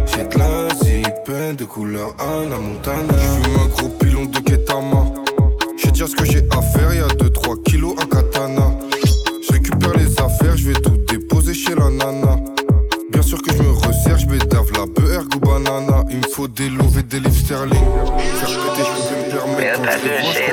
[0.06, 3.14] J'ai de la zik peine de couleur Anna Montana.
[3.16, 5.04] J'fume un gros pilon de Ketama.
[5.76, 8.72] J'ai dire ce que j'ai à faire, y'a 2-3 kilos à katana.
[9.46, 12.36] Je récupère les affaires, je vais tout déposer chez la nana.
[13.12, 15.43] Bien sûr que je me resserre, je la ou banana.
[16.14, 17.74] Il me faut des et des livres sterling.
[17.74, 19.82] Faire péter, je peux me permettre.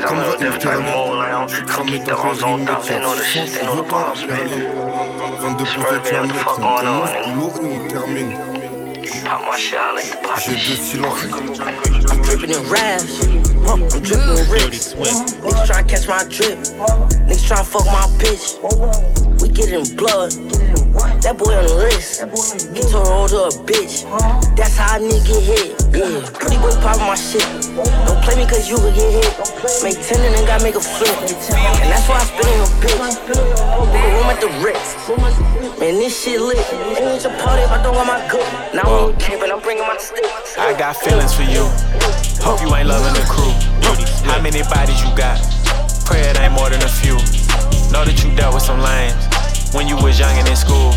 [0.07, 4.65] Quand je les vois, je comme cramé dans un pas la perler.
[5.39, 8.33] 22 pouces de diamètre, on commence boulot et on termine.
[10.43, 11.27] J'ai deux silences.
[12.09, 13.21] I'm dripping in raps.
[13.67, 14.95] I'm dripping in rips.
[14.95, 16.57] Niggas tryna catch my drip.
[17.27, 18.57] Niggas tryna fuck my bitch.
[19.39, 20.33] We get in blood.
[21.21, 22.25] That boy on the wrist.
[22.73, 24.09] Get turned over to a bitch.
[24.57, 25.69] That's how a nigga get hit.
[25.93, 26.17] Yeah.
[26.33, 27.45] Pretty boy poppin' my shit.
[27.77, 29.29] Don't play me cause you could get hit.
[29.85, 31.13] Make 10 and then gotta make a flip.
[31.13, 32.97] And that's why I spit on your bitch.
[33.29, 34.97] Book a room at the Ritz.
[35.77, 36.57] Man, this shit lit.
[36.97, 38.41] Ain't your party if I don't got my good.
[38.73, 40.25] Now I ain't camping, I'm bringing my stick.
[40.57, 41.69] I got feelings for you.
[42.41, 43.53] Hope you ain't loving the crew.
[44.25, 45.37] How many bodies you got?
[46.01, 47.13] Pray it ain't more than a few.
[47.93, 49.13] Know that you dealt with some lames
[49.77, 50.91] when you was young and in school.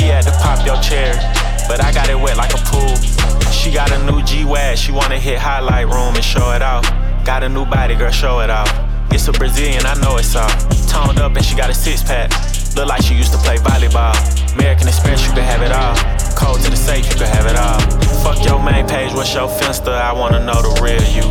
[0.00, 1.12] He had to pop your chair,
[1.68, 2.96] but I got it wet like a pool.
[3.52, 6.84] She got a new G-Wag, she wanna hit highlight room and show it off.
[7.26, 8.72] Got a new body, girl, show it off.
[9.12, 10.48] It's a Brazilian, I know it's all.
[10.88, 12.49] Toned up and she got a six pack.
[12.80, 14.16] Look like she used to play volleyball.
[14.54, 15.94] American Express, you can have it all.
[16.32, 17.78] Code to the safe, you can have it all.
[18.24, 19.90] Fuck your main page, what's your finster?
[19.90, 21.28] I wanna know the real you.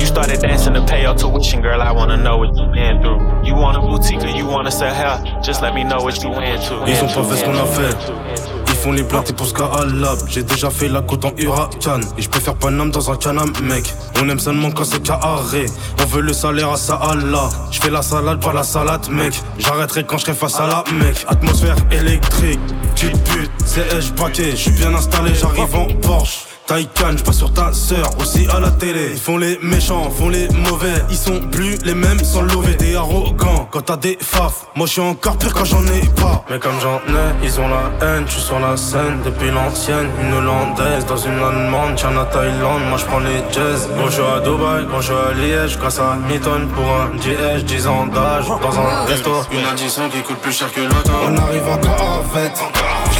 [0.00, 1.80] You started dancing to pay your tuition, girl.
[1.80, 3.20] I wanna know what you been through.
[3.44, 5.22] You want a boutique or you wanna sell hair?
[5.40, 6.82] Just let me know what you into.
[6.84, 8.59] Ils ont pas fait ce qu'on a fait.
[8.82, 10.18] Font les blagues, t'es pour ce qu'à lab.
[10.26, 12.00] J'ai déjà fait la côte en huracan.
[12.16, 13.92] Et je préfère Paname dans un canam, mec.
[14.22, 15.66] On aime seulement quand c'est carré.
[16.00, 17.50] On veut le salaire à ça Allah.
[17.70, 19.34] Je fais la salade, pas la salade, mec.
[19.58, 21.26] J'arrêterai quand je serai face à la mec.
[21.28, 22.60] Atmosphère électrique,
[22.94, 24.52] petite pute, CH paquet.
[24.52, 26.49] Je suis bien installé, j'arrive en Porsche.
[26.70, 29.08] Taycan, je passe sur ta sœur, aussi à la télé.
[29.14, 31.02] Ils font les méchants, font les mauvais.
[31.10, 32.76] Ils sont plus les mêmes sans lever.
[32.76, 34.66] T'es arrogant quand t'as des faf.
[34.76, 36.44] Moi je suis encore pire quand j'en ai pas.
[36.48, 38.22] Mais comme j'en ai, ils ont la haine.
[38.28, 40.10] Je suis sur la scène depuis l'ancienne.
[40.22, 41.96] Une hollandaise dans une allemande.
[41.96, 43.88] Tiens à Thaïlande, moi je prends les jazz.
[43.96, 45.76] Quand je suis à Dubaï, quand je suis à Liège.
[45.76, 48.46] Grâce à Mitton pour un GH, 10 ans d'âge.
[48.46, 49.32] Dans un resto.
[49.50, 51.10] Une addition qui coûte plus cher que l'auto.
[51.26, 52.52] On arrive encore en fait.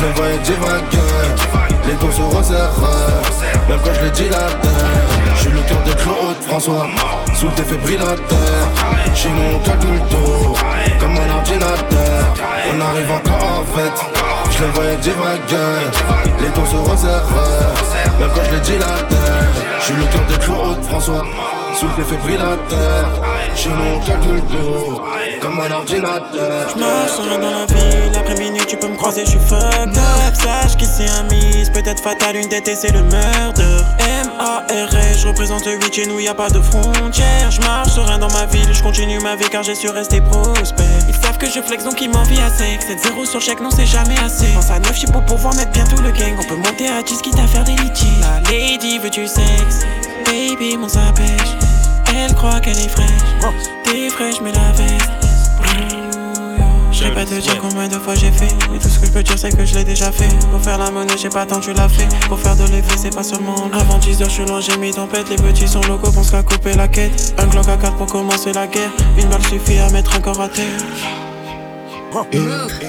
[0.01, 0.97] Je les voyais divaguer.
[1.87, 2.73] Les taux se resserrent.
[3.69, 4.71] Même quand je la terre.
[5.35, 6.87] Je suis le cœur de Claude François.
[7.35, 8.63] Sous le défibrillateur
[9.15, 10.55] Chez nous on calcule tout
[10.99, 12.35] Comme un ordinateur.
[12.73, 13.93] On arrive encore en fait.
[14.51, 15.85] Je les voyais divaguer
[16.41, 17.29] Les taux se resserrent
[18.19, 19.49] Même quand je la terre.
[19.81, 21.27] Je suis le cœur de Claude François.
[21.75, 23.23] Sous le défibrillateur
[23.55, 25.10] Chez nous on calcule tout
[25.40, 29.24] Comme un ordinateur Je marche serein dans la ville, après minuit tu peux me croiser,
[29.24, 30.35] je suis fucked up.
[30.35, 33.62] Sache qu'ici un miss, peut-être fatal, une tête et c'est le meurtre.
[34.00, 37.50] M-A-R-S, je représente le 8, chez nous y a pas de frontières.
[37.50, 40.87] Je marche serein dans ma ville, je continue ma vie car j'ai su rester prospère.
[41.09, 42.81] Ils savent que je flex donc ils m'envient à sec.
[42.83, 44.48] 7-0 sur chèque, non c'est jamais assez.
[44.48, 46.37] Pense à 9 chips pour pouvoir mettre bientôt le gang.
[46.38, 48.20] On peut monter à 10 quitte à faire des litiges.
[48.20, 49.87] La lady veut du sexe,
[50.26, 51.57] baby mon ça pêche.
[52.14, 53.09] Elle croit qu'elle est fraîche,
[53.85, 55.30] t'es fraîche mais la veste.
[57.01, 59.11] Je vais pas te dire combien de fois j'ai fait Et tout ce que je
[59.11, 61.59] peux dire c'est que je l'ai déjà fait Pour faire la monnaie j'ai pas tant
[61.59, 64.45] tu l'as fait Pour faire de l'effet c'est pas seulement Avant 10 heures je suis
[64.45, 67.69] loin j'ai mis tempête Les petits sont locaux pensent qu'à couper la quête Un Glock
[67.69, 70.67] à 4 pour commencer la guerre Une balle suffit à mettre un corps à terre
[72.33, 72.39] Eh,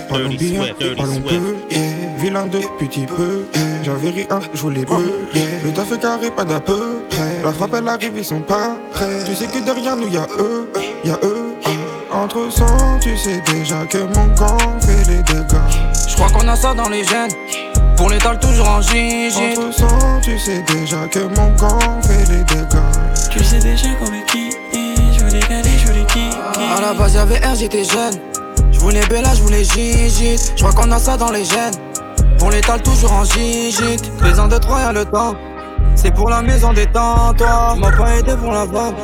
[0.10, 0.64] parlons bien,
[0.98, 1.80] parlons peu, yeah.
[2.18, 3.64] Vilain de petit peu, yeah.
[3.84, 5.46] J'avais rien, je voulais peu, yeah.
[5.64, 7.42] Le taf est carré, pas d'à peu près.
[7.44, 9.24] La frappe elle arrive, ils sont pas prêts.
[9.26, 10.70] Tu sais que derrière nous y'a eux,
[11.06, 11.54] y'a eux.
[11.66, 11.70] ah.
[12.22, 15.58] Entre sang, tu sais déjà que mon camp fait les dégâts.
[16.08, 17.32] Je crois qu'on a ça dans les gènes.
[17.98, 19.58] Pour l'étal toujours en gigi.
[19.58, 22.78] Entre sang, tu sais déjà que mon camp fait les dégâts.
[23.32, 24.52] Tu sais déjà qu'on est qui?
[24.72, 26.30] Je voulais caler, je voulais qui?
[26.78, 28.20] À la base y'avait R, j'étais jeune.
[28.72, 30.38] Je voulais Bella, je voulais Gigi.
[30.56, 31.74] Je crois qu'on a ça dans les gènes.
[32.38, 33.98] Pour l'étal toujours en gigi.
[34.24, 35.34] Les ans de trois y'a le temps.
[36.04, 37.76] C'est pour la maison détente, toi.
[37.78, 38.96] M'as pas aidé pour la vente.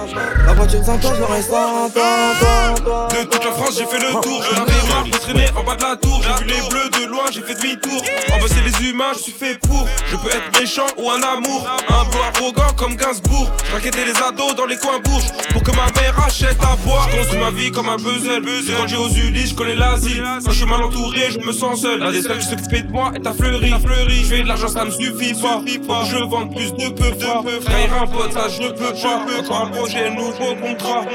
[0.47, 3.07] La voiture sans toi, reste sans toi.
[3.10, 4.43] De toute la France, j'ai fait le tour.
[4.55, 6.19] J'en avais marre de traîner en bas de la tour.
[6.23, 8.01] J'ai vu les bleus de loin, j'ai fait demi-tour.
[8.33, 9.86] En bas, c'est les humains, je suis fait pour.
[10.07, 11.67] Je peux être méchant ou un amour.
[11.89, 13.51] Un peu arrogant comme Gainsbourg.
[13.71, 15.31] J'inquiétais les ados dans les coins bourges.
[15.53, 17.07] Pour que ma mère achète à boire.
[17.10, 18.43] Construis ma vie comme un puzzle.
[18.65, 20.23] J'ai grandi aux Ulysses, je connais l'asile.
[20.43, 21.99] Quand je suis mal entouré, je me sens seul.
[21.99, 23.69] La destin qui s'occupait de moi est à fleuri.
[23.69, 25.62] Je fais de l'argent, ça me suffit pas.
[26.05, 27.43] Je vende plus de peu, pas.
[27.63, 29.39] Trahir un je ne peux pas.
[29.39, 31.06] Encore un projet, nouveau contrat.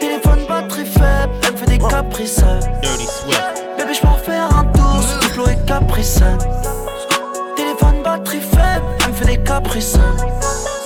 [0.00, 2.40] Téléphone batterie faible, elle me fait des caprices.
[3.78, 6.20] Bébé, je peux faire un tour, ce diplôme est caprice.
[7.56, 9.98] Téléphone batterie faible, elle me fait des caprices.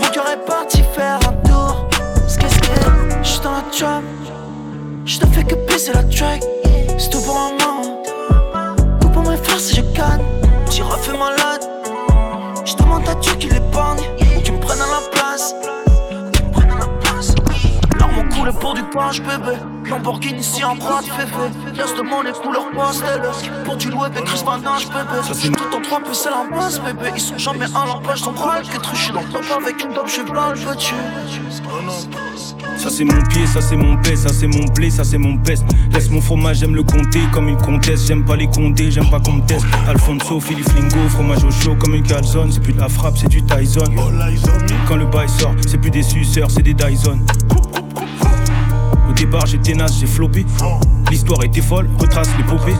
[0.00, 1.88] Mon cœur est parti faire un tour.
[2.38, 2.66] Qu'est-ce que
[3.22, 4.02] J'suis dans la trap.
[5.06, 6.42] J'te fais que pisser la track.
[6.98, 8.02] C'est tout pour un moment.
[9.00, 10.22] Tout pour mes frères si je gagne.
[10.70, 11.12] J'y refais
[12.76, 13.04] malade.
[13.04, 14.00] J'demande à Dieu qu'il l'épargne.
[14.36, 15.54] Ou qu'il me prenne à la place.
[18.44, 19.56] Coule pour du punch, bébé.
[19.88, 21.32] Lamborghini si en bras de févé
[21.74, 23.22] Laisse de les couleurs pastel
[23.64, 26.78] Pour du louer avec Chris Banage bébé J'suis tout en trois plus c'est la masse
[26.80, 29.92] bébé Ils sont jamais à l'empêche ton bras Que truché dans le top avec une
[29.92, 30.94] dope j'suis plein le petit
[32.76, 35.34] ça c'est mon pied, ça c'est mon baisse, ça c'est mon blé, ça c'est mon
[35.34, 35.64] best.
[35.92, 38.06] Laisse mon fromage, j'aime le compter comme une comtesse.
[38.06, 39.64] J'aime pas les condés, j'aime pas qu'on me teste.
[39.88, 42.52] Alfonso, Philippe Lingo, fromage au chaud comme une calzone.
[42.52, 43.84] C'est plus de la frappe, c'est du Tyson.
[44.86, 47.20] Quand le bail sort, c'est plus des suceurs, c'est des Dyson.
[49.24, 50.44] Départ, j'étais naze, j'ai floppé.
[51.10, 52.74] L'histoire était folle, retrace l'épopée.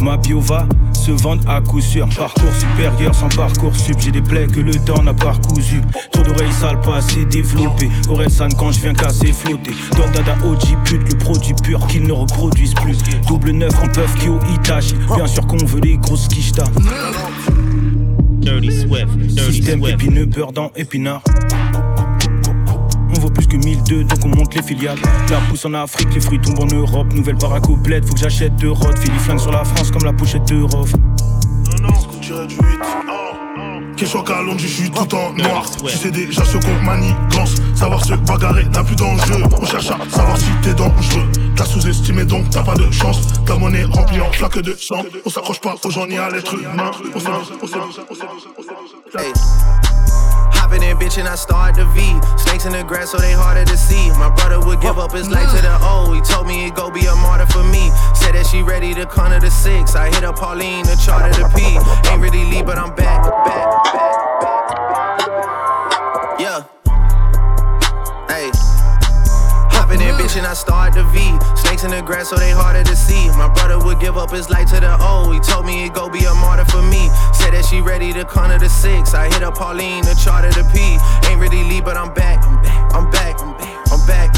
[0.00, 2.08] Ma bio va se vendre à coup sûr.
[2.16, 3.98] Parcours supérieur sans parcours sub.
[3.98, 5.80] J'ai des plaies que le temps n'a pas cousu.
[6.12, 7.90] Trop d'oreilles sales, pas assez développées.
[8.28, 9.74] San quand je viens casser, flotter.
[9.96, 12.98] Dans Dada OG pute, le produit pur qu'ils ne reproduisent plus.
[13.26, 13.88] Double neuf en
[14.20, 14.94] qui au Itachi.
[15.16, 16.70] Bien sûr qu'on veut les grosses quichetas.
[18.38, 21.24] Dirty Swift, Système épineux, beurre dans épinard.
[23.22, 24.98] On vaut plus que 1002, donc on monte les filiales.
[25.30, 27.06] La pousse en Afrique, les fruits tombent en Europe.
[27.12, 28.96] Nouvelle baraque au bled, faut que j'achète deux rods.
[28.96, 30.92] Philly flingue sur la France comme la pochette de Rove.
[31.80, 32.60] Non, non, ce du 8.
[33.96, 35.64] Question qu'à Londres, je suis tout en noir.
[35.86, 37.54] Tu sais déjà ce qu'on manigance.
[37.76, 39.36] Savoir se bagarrer n'a plus d'enjeu.
[39.56, 41.28] On cherche à savoir si t'es dangereux.
[41.54, 43.20] T'as sous-estimé donc t'as pas de chance.
[43.46, 45.04] Ta monnaie remplie en flaque de sang.
[45.24, 46.90] On s'accroche pas aux gens ni à l'être humain.
[47.14, 47.20] On
[49.16, 49.32] Hey.
[49.32, 50.21] Hopping
[50.94, 52.00] bitch, and I start the V.
[52.36, 54.10] Snakes in the grass, so they harder to see.
[54.18, 56.12] My brother would give up his life to the O.
[56.12, 57.90] He told me he'd go be a martyr for me.
[58.14, 59.94] Said that she ready to to the six.
[59.94, 61.62] I hit up Pauline to charter the P.
[62.10, 64.31] Ain't really leave, but I'm back, back, back,
[70.18, 71.18] Bitch, and I start the V.
[71.56, 73.28] Snakes in the grass, so they harder to see.
[73.36, 75.30] My brother would give up his life to the O.
[75.30, 77.08] He told me he'd go be a martyr for me.
[77.32, 79.14] Said that she ready to to the six.
[79.14, 80.98] I hit up Pauline to charter the P.
[81.28, 82.44] Ain't really leave, but I'm back.
[82.94, 83.40] I'm back.
[83.40, 83.72] I'm back.
[83.92, 84.30] I'm back.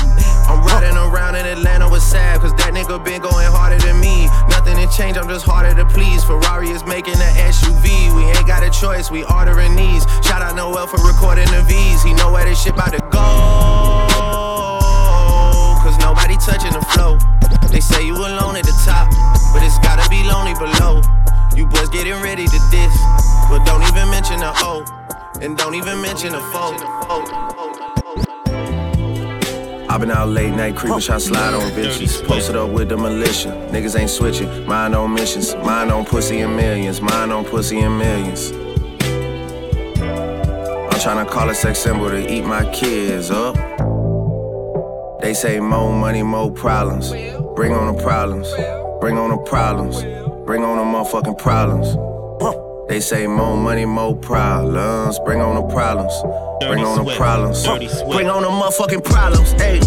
[0.47, 4.27] I'm riding around in Atlanta with Sav, cause that nigga been going harder than me.
[4.49, 6.23] Nothing to change, I'm just harder to please.
[6.23, 8.15] Ferrari is making an SUV.
[8.15, 10.05] We ain't got a choice, we ordering these.
[10.23, 12.03] Shout out Noel for recording the V's.
[12.03, 13.94] He know where this shit about to go
[16.45, 17.17] touching the flow.
[17.73, 19.11] They say you alone at the top,
[19.53, 21.01] but it's gotta be lonely below.
[21.57, 22.97] You boys getting ready to diss,
[23.49, 24.85] but don't even mention the O,
[25.41, 26.77] and don't even mention a foe.
[29.89, 32.23] i been out late night creeping, shot slide on bitches.
[32.25, 33.51] Posted up with the militia.
[33.73, 34.67] Niggas ain't switching.
[34.67, 35.55] Mine on missions.
[35.57, 37.01] Mine on pussy and millions.
[37.01, 38.53] Mine on pussy and millions.
[40.93, 43.57] I'm trying to call a sex symbol to eat my kids up.
[45.25, 47.09] They say more money, more problems.
[47.57, 48.47] Bring on the problems.
[49.01, 50.03] Bring on the problems.
[50.45, 51.97] Bring on the motherfucking problems.
[52.91, 55.19] They say more money, more problems.
[55.21, 56.13] Bring on the problems.
[56.61, 57.65] Bring on the problems.
[58.13, 59.53] Bring on the motherfucking problems.
[59.53, 59.81] Hey.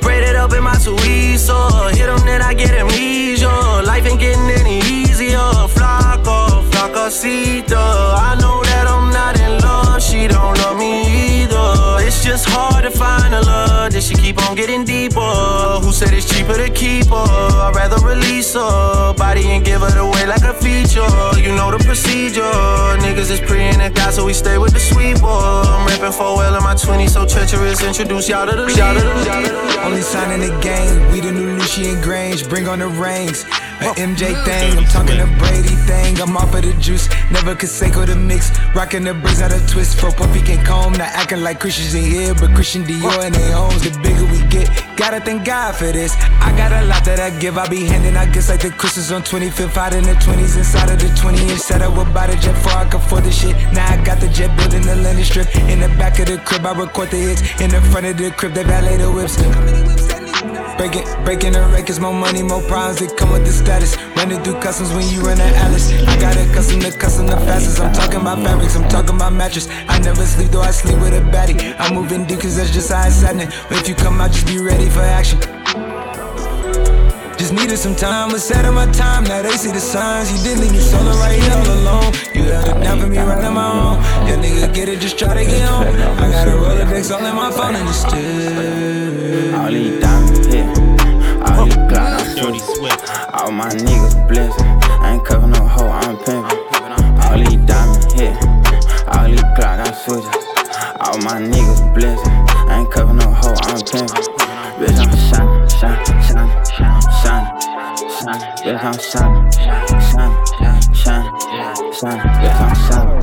[0.00, 1.90] Braid it up in my Suizo.
[1.94, 3.82] Hit them, then I get amnesia.
[3.84, 5.36] Life ain't getting any easier.
[5.76, 7.76] Flaco, flacosito.
[7.76, 9.93] I know that I'm not in love.
[10.04, 12.04] She don't love me either.
[12.06, 15.20] It's just hard to find a love that she keep on getting deeper.
[15.82, 17.26] Who said it's cheaper to keep her?
[17.64, 21.08] I'd rather release her body and give it away like a feature.
[21.40, 22.54] You know the procedure.
[23.00, 25.24] Niggas is pre in the guy, so we stay with the sweeper.
[25.26, 27.82] I'm rapping for well in my 20s, so treacherous.
[27.82, 29.80] Introduce y'all to the leader.
[29.80, 32.48] Only sign in the game, we the new Lucian Grange.
[32.48, 33.44] Bring on the rings.
[33.80, 36.20] A MJ thing, I'm talking a Brady thing.
[36.20, 38.50] I'm off of the juice, never could Conseco the mix.
[38.74, 40.92] Rocking the braids out of twist for Puffy can comb.
[40.92, 43.82] Not acting like Christians in here, but Christian Dior and they homes.
[43.82, 46.14] The bigger we get, gotta thank God for this.
[46.40, 48.16] I got a lot that I give, I be handing.
[48.16, 51.50] I guess like the Christmas on 25th out in the 20s, inside of the 20
[51.50, 51.96] inch setup.
[51.96, 53.56] About a jet before I can afford the shit.
[53.72, 55.54] Now I got the jet building the landing strip.
[55.68, 57.42] In the back of the crib, I record the hits.
[57.60, 60.13] In the front of the crib, they valet the whips.
[60.76, 63.96] Breaking, breaking the records, more money, more problems that come with the status.
[64.16, 65.90] Running through customs when you run an Alice.
[65.92, 67.80] I got a custom to custom the fastest.
[67.80, 69.68] I'm talking about fabrics, I'm talking about mattress.
[69.88, 71.74] I never sleep, though I sleep with a baddie.
[71.78, 73.48] I'm moving deep, cause that's just how it's happening.
[73.70, 75.40] If you come out, just be ready for action.
[77.38, 79.24] Just needed some time, was set on my time.
[79.24, 80.30] Now they see the signs.
[80.32, 82.12] You didn't leave me solo right here all alone.
[82.34, 83.96] You held it down for me right on my own.
[84.28, 85.84] Yeah, nigga, get it, just try to get home.
[85.84, 88.74] I got a Rolodex all in my phone and it's still.
[92.44, 94.60] All my niggas blessed.
[94.60, 97.24] I ain't covering no hoe, I'm pimpin'.
[97.24, 98.36] All these diamonds hit,
[99.08, 100.28] all these clock, I'm switching.
[101.00, 102.26] All my niggas blessed.
[102.68, 104.28] I ain't cover no hoe, I'm pimpin'.
[104.76, 106.52] Bitch, I'm shining, shining, shining,
[107.24, 107.48] shining,
[108.12, 108.44] shining.
[108.60, 112.20] Bitch, I'm shining, shining, shining, shining.
[112.44, 113.13] Bitch, I'm shining,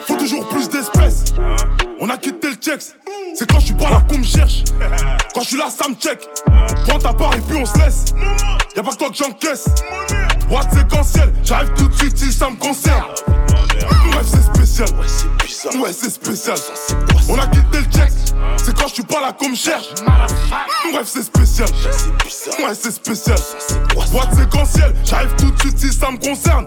[0.00, 1.24] Faut toujours plus d'espèces.
[2.00, 2.94] On a quitté le checks.
[3.34, 4.62] C'est quand je suis pas là qu'on me cherche.
[5.34, 6.20] Quand je suis là, ça me check.
[6.86, 8.04] Prends ta part et puis on se laisse.
[8.76, 9.68] Y'a pas que toi que j'encaisse.
[10.48, 13.06] Droite séquentielle, j'arrive tout de suite si ça me concerne.
[13.26, 14.88] Ouais, c'est spécial.
[15.74, 16.56] Ouais, c'est spécial.
[17.28, 18.10] On a quitté le check.
[18.56, 19.88] C'est quand je suis pas là qu'on me cherche.
[20.92, 21.68] Bref, c'est spécial.
[22.58, 23.38] Ouais, c'est spécial.
[23.90, 26.66] Droite séquentielle, j'arrive tout de suite si ça me concerne.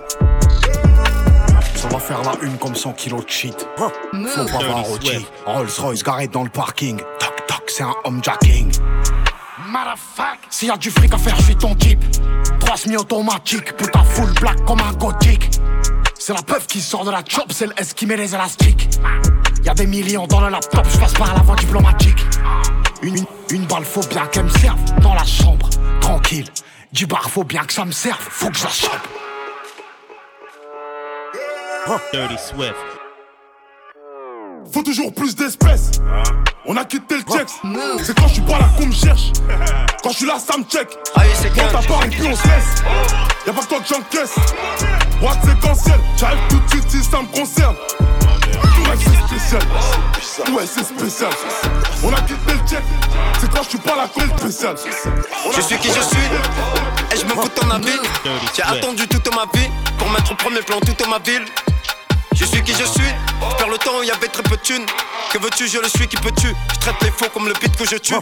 [1.76, 3.68] Ça va faire la une comme 100 kilos de shit.
[3.78, 3.90] Faut
[4.46, 4.84] pas voir.
[5.46, 6.98] Rolls Royce garé dans le parking.
[7.20, 8.72] Toc toc, c'est un homejacking.
[10.50, 12.04] S'il y a du fric à faire, je suis ton type.
[12.60, 15.50] Trois semi-automatiques, putain full black comme un gothique.
[16.22, 18.90] C'est la peuf qui sort de la chop, c'est le S qui met les élastiques.
[19.64, 22.26] Y a des millions dans le laptop, je passe par la voie diplomatique.
[23.02, 25.70] Une, une, une balle, faut bien qu'elle me serve dans la chambre,
[26.02, 26.50] tranquille.
[26.92, 29.08] Du bar, faut bien que ça me serve, faut que je la chope.
[32.12, 32.76] Dirty Swift.
[34.74, 35.92] Faut toujours plus d'espèces.
[36.66, 37.48] On a quitté le check.
[38.04, 39.32] C'est quand je suis pas là qu'on me cherche.
[40.04, 40.90] Quand je suis là, ça me check.
[41.16, 42.84] Quand ta part et puis on se laisse.
[43.48, 44.36] Y'a pas que toi que j'encaisse.
[45.20, 47.76] Droite séquentielle, j'arrive tout de suite si ça me concerne.
[47.76, 49.62] Ouais, c'est spécial.
[50.54, 51.30] Ouais, c'est spécial.
[52.04, 52.84] On a quitté le check.
[53.40, 54.76] C'est quand je suis pas là qu'on est spécial.
[55.56, 56.28] Je suis qui je suis
[57.14, 58.00] et je me fous de ton avis.
[58.56, 61.46] J'ai attendu toute ma vie pour mettre au premier plan toute ma ville.
[62.34, 64.56] Je suis qui je suis, je perds le temps où il y avait très peu
[64.56, 64.86] de thunes.
[65.34, 66.56] Que veux-tu, je le suis, qui peux-tu?
[66.74, 68.16] Je traite les faux comme le beat que je tue.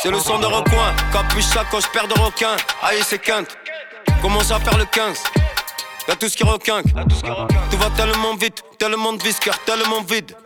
[0.00, 2.56] C'est le son de recoin, capuche ça quand je perds de requin.
[2.82, 3.56] Aïe, c'est quinte.
[4.22, 5.18] Commence à faire le 15.
[6.08, 6.86] Y'a tout ce qui requinque.
[7.70, 10.36] Tout va tellement vite, tellement de visqueur, tellement vide.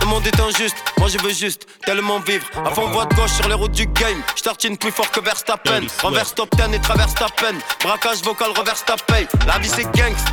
[0.00, 2.44] Le monde est injuste, moi je veux juste tellement vivre.
[2.74, 5.80] Fond voie de gauche sur les routes du game, je tartine plus fort que Verstappen.
[6.02, 7.58] Renverse top 10 et traverse ta peine.
[7.82, 9.26] Braquage vocal, reverse ta paye.
[9.46, 10.26] La vie c'est gangst.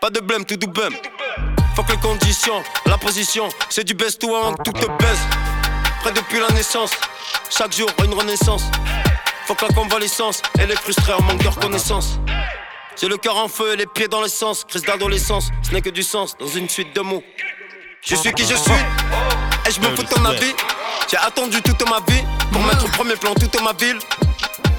[0.00, 0.96] Pas de blême, tout double.
[1.76, 5.20] Faut que les conditions, la position, c'est du best to one, tout te baisse.
[6.00, 6.90] Près depuis la naissance,
[7.56, 8.64] chaque jour une renaissance.
[9.46, 12.18] Faut que la convalescence et les frustrés en manque de reconnaissance.
[12.98, 14.64] J'ai le cœur en feu et les pieds dans l'essence.
[14.64, 17.22] Crise d'adolescence, ce n'est que du sens dans une suite de mots.
[18.00, 18.72] Je suis qui je suis
[19.66, 20.54] et je me fous de ton avis.
[21.10, 23.98] J'ai attendu toute ma vie pour mettre au premier plan toute ma ville.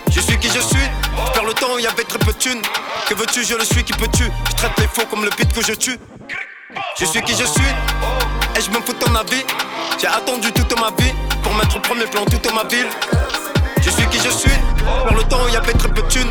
[0.09, 0.87] Je suis qui je suis,
[1.27, 2.61] je perds le temps où il y avait très peu de thunes.
[3.07, 4.23] Que veux-tu, je le suis, qui peux-tu?
[4.49, 5.99] Je traite les faux comme le beat que je tue.
[6.99, 7.71] Je suis qui je suis
[8.55, 9.43] et je me fous de ton avis.
[10.01, 11.13] J'ai attendu toute ma vie
[11.43, 12.87] pour mettre au premier plan toute ma ville.
[13.87, 16.27] Je suis qui je suis, je perds le temps y avait très peu de thunes.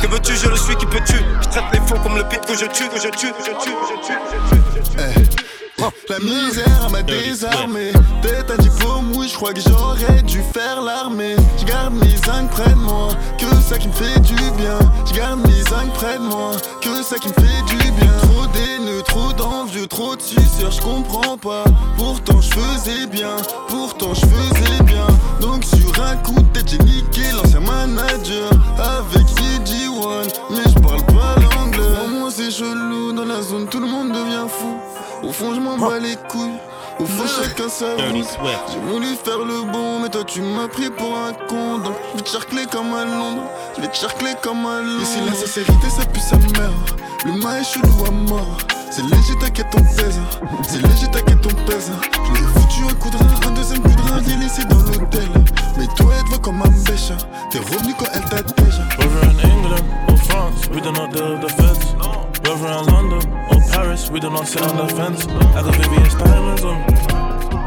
[0.00, 1.16] Que veux-tu, je le suis, qui peux-tu?
[1.42, 3.50] Je traite les faux comme le beat que je tue, que je tue, que je
[3.62, 5.02] tue, que je tue, que je tue.
[5.18, 5.40] Eh.
[6.08, 7.92] La misère m'a désarmé.
[8.22, 11.34] Tête un diplôme, oui, je crois que j'aurais dû faire l'armée.
[11.58, 13.08] Je garde mes zinc près de moi,
[13.38, 14.78] que ça qui me fait du bien.
[15.08, 18.29] Je garde mes zinc près de moi, que ça qui me fait du bien.
[19.06, 21.64] Trop d'envieux, trop de suceurs, je comprends pas.
[21.96, 23.34] Pourtant, je faisais bien,
[23.66, 25.06] pourtant, je faisais bien.
[25.40, 30.28] Donc, sur un coup de tête, j'ai niqué l'ancien manager avec Fiji One.
[30.50, 32.08] Mais je parle pas l'anglais.
[32.20, 34.76] Moi, c'est chelou, dans la zone, tout le monde devient fou.
[35.26, 36.60] Au fond, je m'en bats les couilles.
[37.00, 37.96] Au fond, chacun sa.
[37.96, 41.78] J'ai voulu faire le bon, mais toi, tu m'as pris pour un con.
[41.78, 43.42] Donc, je vais te charcler comme à Londres.
[43.76, 45.02] Je vais te charcler comme à Londres.
[45.02, 46.70] Ici, la sincérité, ça pue sa mère.
[47.26, 48.56] Le mal est chelou à mort.
[48.90, 50.18] C'est léger, t'inquiète, ton pèse.
[50.62, 51.90] C'est léger, t'inquiète, ton pèse.
[52.24, 54.76] Je l'ai foutu un coup de rein, un deuxième coup de rein, j'ai laissé dans
[54.76, 55.28] l'hôtel.
[55.76, 57.12] Mais toi, elle te voit comme un bêche.
[57.50, 58.82] T'es revenu quand elle t'a déjà.
[58.98, 61.94] Whether in England or France, we do not deal the feds.
[62.42, 65.26] Whether in London or Paris, we do not sit on the fence.
[65.26, 66.82] I got Vivian diamonds on.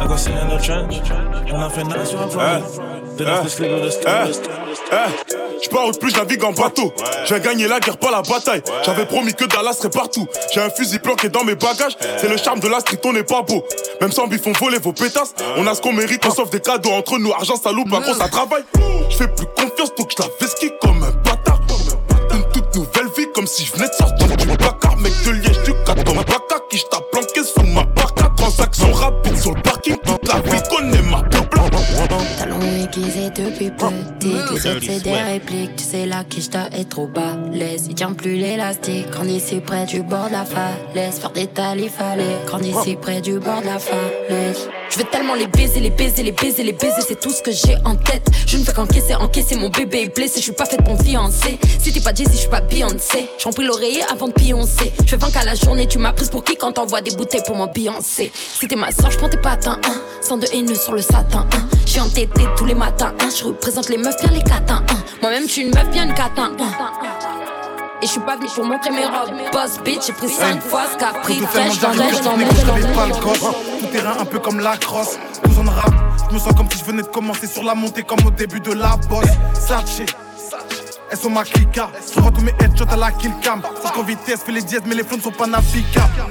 [0.02, 0.98] I got sit in the trench.
[1.10, 3.03] And I think that's what I'm from.
[3.20, 4.50] With a stylist.
[5.64, 6.92] Je pars au plus, je navigue en bateau.
[7.26, 8.64] J'ai gagné la guerre, pas la bataille.
[8.84, 10.28] J'avais promis que Dallas serait partout.
[10.54, 11.96] J'ai un fusil planqué dans mes bagages.
[12.18, 13.64] C'est le charme de la street, on n'est pas beau.
[14.02, 15.36] Même sans bif, on voler vos pétasses.
[15.58, 17.32] On a ce qu'on mérite, on s'offre des cadeaux entre nous.
[17.32, 18.64] Argent, ça loupe, gros, ça travaille.
[19.10, 21.60] Je fais plus confiance, donc je la vesquille comme un bâtard.
[22.32, 24.98] Une toute nouvelle vie, comme si je venais de sortir du placard.
[24.98, 25.32] Mec de
[34.64, 35.76] c'est des répliques.
[35.76, 37.38] Tu sais là qui j't'a est trop bas.
[37.52, 39.08] Laisse, il tient plus l'élastique.
[39.12, 41.20] Quand ici près du bord de la falaise.
[41.20, 42.38] Faire des talles, il fallait.
[42.50, 44.70] Quand ici près du bord de la falaise.
[44.94, 47.52] Je veux tellement les baiser, les baiser, les baiser, les baiser, c'est tout ce que
[47.52, 48.28] j'ai en tête.
[48.46, 51.58] Je ne fais qu'encaisser, encaisser, mon bébé est blessé, je suis pas faite pour fiancer.
[51.80, 54.94] Si t'es pas Jay, je suis pas Beyoncé, j'en prie l'oreiller avant de pioncer.
[55.04, 57.42] Je fais 20 qu'à la journée, tu m'as prise pour qui quand t'envoies des bouteilles
[57.44, 58.32] pour m'ambiancer.
[58.36, 60.02] Si t'es ma soeur, je prends tes patins, hein.
[60.22, 61.68] Sans de haineux sur le satin, hein.
[61.88, 63.30] J'suis entêtée tous les matins, hein.
[63.36, 65.04] Je représente les meufs bien les catins, hein.
[65.24, 66.52] Moi-même, je suis une meuf bien une catin,
[68.04, 69.32] et je suis pas venu pour montrer mes robes.
[69.54, 71.40] Boss bitch, j'ai pris 5 fois ce qu'a pris.
[71.40, 72.46] Dans l'air, dans mes
[72.94, 73.40] pas le gosse.
[73.80, 75.18] Tout terrain un peu comme la crosse.
[75.46, 75.94] 12 ans de rap,
[76.30, 78.60] je me sens comme si je venais de commencer sur la montée comme au début
[78.60, 79.26] de la bosse.
[79.54, 80.06] Sache.
[81.10, 81.90] Elles sont ma clica.
[82.14, 83.62] Je tous mes headshots à la killcam.
[83.82, 86.26] Sauf qu'en vitesse, fais les dièses, mais les flots ne sont pas navigables.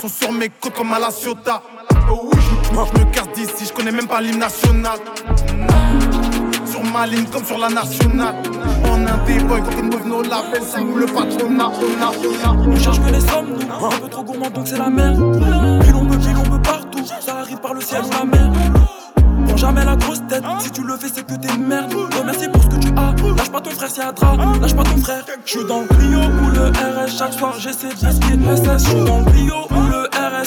[0.00, 1.62] Sont sur mes côtes comme à la Ciota.
[2.10, 2.38] Oh oui,
[2.70, 4.98] je me casse d'ici, je connais même pas l'hymne national.
[7.32, 8.34] Comme sur la nationale.
[8.84, 11.70] On a des boys quand ils nos labels, c'est nous le patronat.
[12.68, 15.16] On cherche que les sommes, un peu trop gourmand donc c'est la merde.
[15.80, 18.52] Puis l'on veut, puis l'on veut partout, ça arrive par le ciel ou la mer.
[19.46, 21.94] Prends jamais la grosse tête, si tu le fais c'est que t'es merde.
[22.18, 24.12] Remercie pour ce que tu as, lâche pas ton frère si à
[24.60, 25.24] lâche pas ton frère.
[25.46, 28.84] Je suis dans le Clio ou le RS, chaque soir j'essaie de ce SS.
[28.84, 29.91] Je suis dans le Clio ou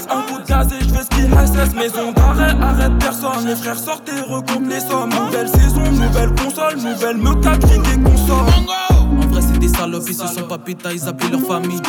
[0.10, 1.74] un coup de gaz et je ce qu'il SS.
[1.76, 5.10] Maison d'arrêt, arrête personne, les frères sortez, recompte les sommes.
[5.10, 8.54] Nouvelle saison, nouvelle console, nouvelle me 4 et console.
[8.92, 11.82] En vrai c'est des salopes, ils se sont pas pétas, ils appellent leur famille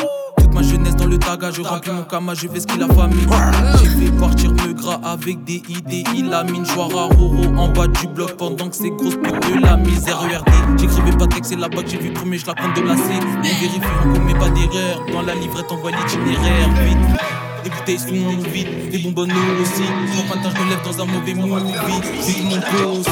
[0.56, 3.26] ma jeunesse dans le taga, je remplis mon kama, je fais ce qu'il a famille.
[3.78, 6.82] J'ai fait partir me gras avec des idées, il a mine, à
[7.14, 10.18] Roro en bas du bloc pendant que c'est grosse pute de la misère.
[10.18, 13.02] Regardez, j'écrivais pas texte, c'est là-bas j'ai vu premier, je la compte de la C.
[13.20, 15.04] On vérifie, on commet pas d'erreur.
[15.12, 17.20] Dans la livrette, on voit l'itinéraire, vite.
[17.66, 19.82] Les bouteilles sont vite, les bonbonnes aussi.
[20.14, 21.74] Mon matin, je me lève dans un mauvais movie.
[22.24, 23.10] Vite mon pot aussi.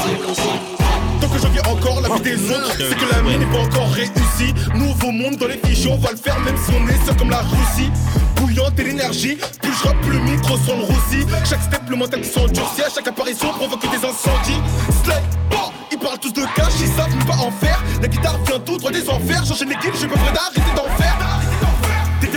[1.19, 3.63] Tant que je vis encore la vie des autres, c'est que la mienne n'est pas
[3.63, 4.53] encore réussie.
[4.73, 7.31] Nouveau monde dans les fichiers, on va le faire même si on est seul comme
[7.31, 7.91] la Russie.
[8.37, 11.27] Bouillante et l'énergie, plus je rappe le micro sans le roussi.
[11.43, 14.61] Chaque step, le mental qui s'endurcit, à chaque apparition provoque des incendies.
[15.03, 17.83] Slay, bon, ils parlent tous de cash, ils savent pas en faire.
[18.01, 21.44] La guitare vient tout droit des enfers, j'enchaîne les kills, j'ai pas d'arrêter d'en faire.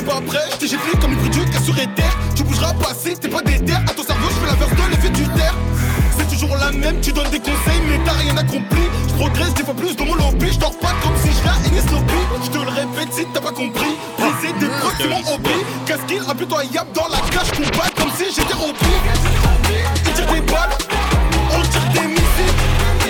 [0.09, 2.17] Pas prêt, j't'ai jeté comme une brute qui sur terre.
[2.35, 3.75] Tu bougeras pas si t'es pas déter.
[3.75, 5.55] À ton cerveau, je fais la verse de l'effet du terre.
[6.31, 8.83] Toujours la même, tu donnes des conseils mais t'as rien accompli.
[9.09, 11.81] Je progresse des fois plus dans mon lobby, je dors pas comme si je l'ai
[11.83, 13.99] Sloppy Je te le répète si t'as pas compris.
[14.17, 15.51] Briser des procs c'est mon hobby.
[15.85, 18.95] Casquille impitoyable dans la cage combat comme si j'étais rempli
[20.07, 20.79] Ils tirent des balles,
[21.53, 22.57] on tire des missiles.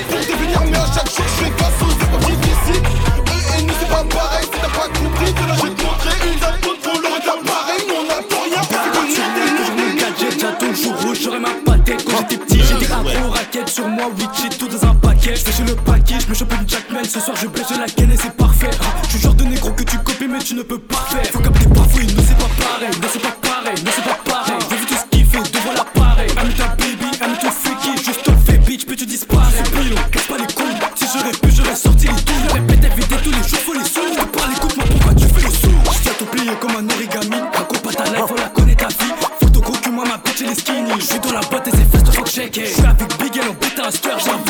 [0.09, 2.83] Pour devenir meilleur chaque jour je fais face aux épreuves difficiles
[3.29, 5.35] Eux et nous c'est pas pareil si t'as pas compris.
[5.35, 5.78] Que là
[13.79, 15.37] sur moi, oui j'ai tout dans un paquet.
[15.37, 17.05] Je chez le paquet, je me chope une Jackman.
[17.05, 18.71] Ce soir je blesse la canne et c'est parfait.
[19.05, 21.27] Je suis genre de négro que tu copies mais tu ne peux pas faire.
[21.27, 22.91] Faut capter parfois, nous c'est pas pareil.
[23.01, 23.38] Pas
[43.89, 44.48] L, on pète un stir J'avoue,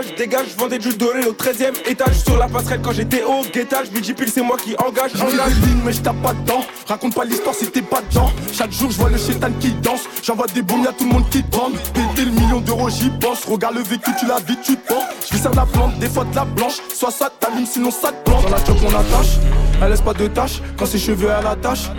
[0.00, 0.16] dégages.
[0.16, 2.16] Dégage, je vendais du doré au 13 e étage.
[2.24, 3.88] Sur la passerelle quand j'étais au guettage.
[3.90, 5.14] Pile c'est moi qui engage.
[5.20, 5.52] Engage
[5.84, 6.64] mais je tape pas dedans.
[6.86, 8.30] Raconte pas l'histoire si t'es pas dedans.
[8.52, 10.02] Chaque jour, je vois le chétan qui danse.
[10.22, 11.78] J'envoie des bombes, y'a tout le monde qui tremble.
[11.94, 13.44] Péter le million d'euros, j'y pense.
[13.44, 15.04] Regarde le vécu, tu la vis, tu penses.
[15.32, 16.78] Je de la plante, des fois de la blanche.
[16.94, 18.44] Soit ça t'allume, sinon ça te plante.
[18.44, 19.38] Dans la job, on attache.
[19.82, 20.60] Elle laisse pas de tâches.
[20.76, 21.90] Quand ses cheveux, elle attache.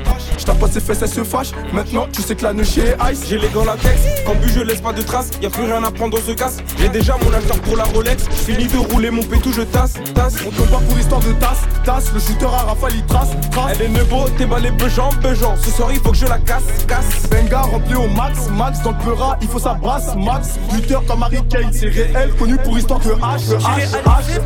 [0.41, 1.51] Je tape pas ses fesses, elle se fâche.
[1.71, 3.25] Maintenant, tu sais que la neuchée est ice.
[3.29, 4.01] J'ai les gants latex.
[4.25, 5.29] Quand but, je laisse pas de traces.
[5.39, 6.57] Y a plus rien à prendre, on se casse.
[6.79, 8.23] J'ai déjà mon acheteur pour la Rolex.
[8.27, 10.37] Fini de rouler mon pétou, je tasse, tasse.
[10.43, 12.11] On tombe pas pour histoire de tasse, tasse.
[12.11, 13.77] Le shooter à rafale, il trace, trace.
[13.79, 15.55] Elle est nebo, t'es balé bejan, bejan.
[15.57, 17.29] Ce soir, il faut que je la casse, casse.
[17.29, 18.81] Benga rempli au max, max.
[18.81, 20.57] Dans le pleura, il faut sa brasse, max.
[20.73, 24.41] Buteur comme Harry Kane, c'est réel, connu pour histoire de H, H, H,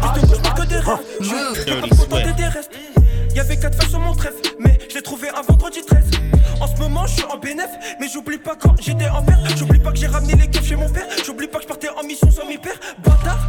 [3.35, 6.05] Y'avait 4 feuilles sur mon trèfle, mais je l'ai trouvé un vendredi 13.
[6.61, 7.67] En ce moment, je suis en bénéf,
[7.99, 9.37] mais j'oublie pas quand j'étais en père.
[9.57, 11.03] J'oublie pas que j'ai ramené les chez mon père.
[11.25, 12.79] J'oublie pas que je partais en mission sans mi père.
[13.03, 13.45] Bâtard.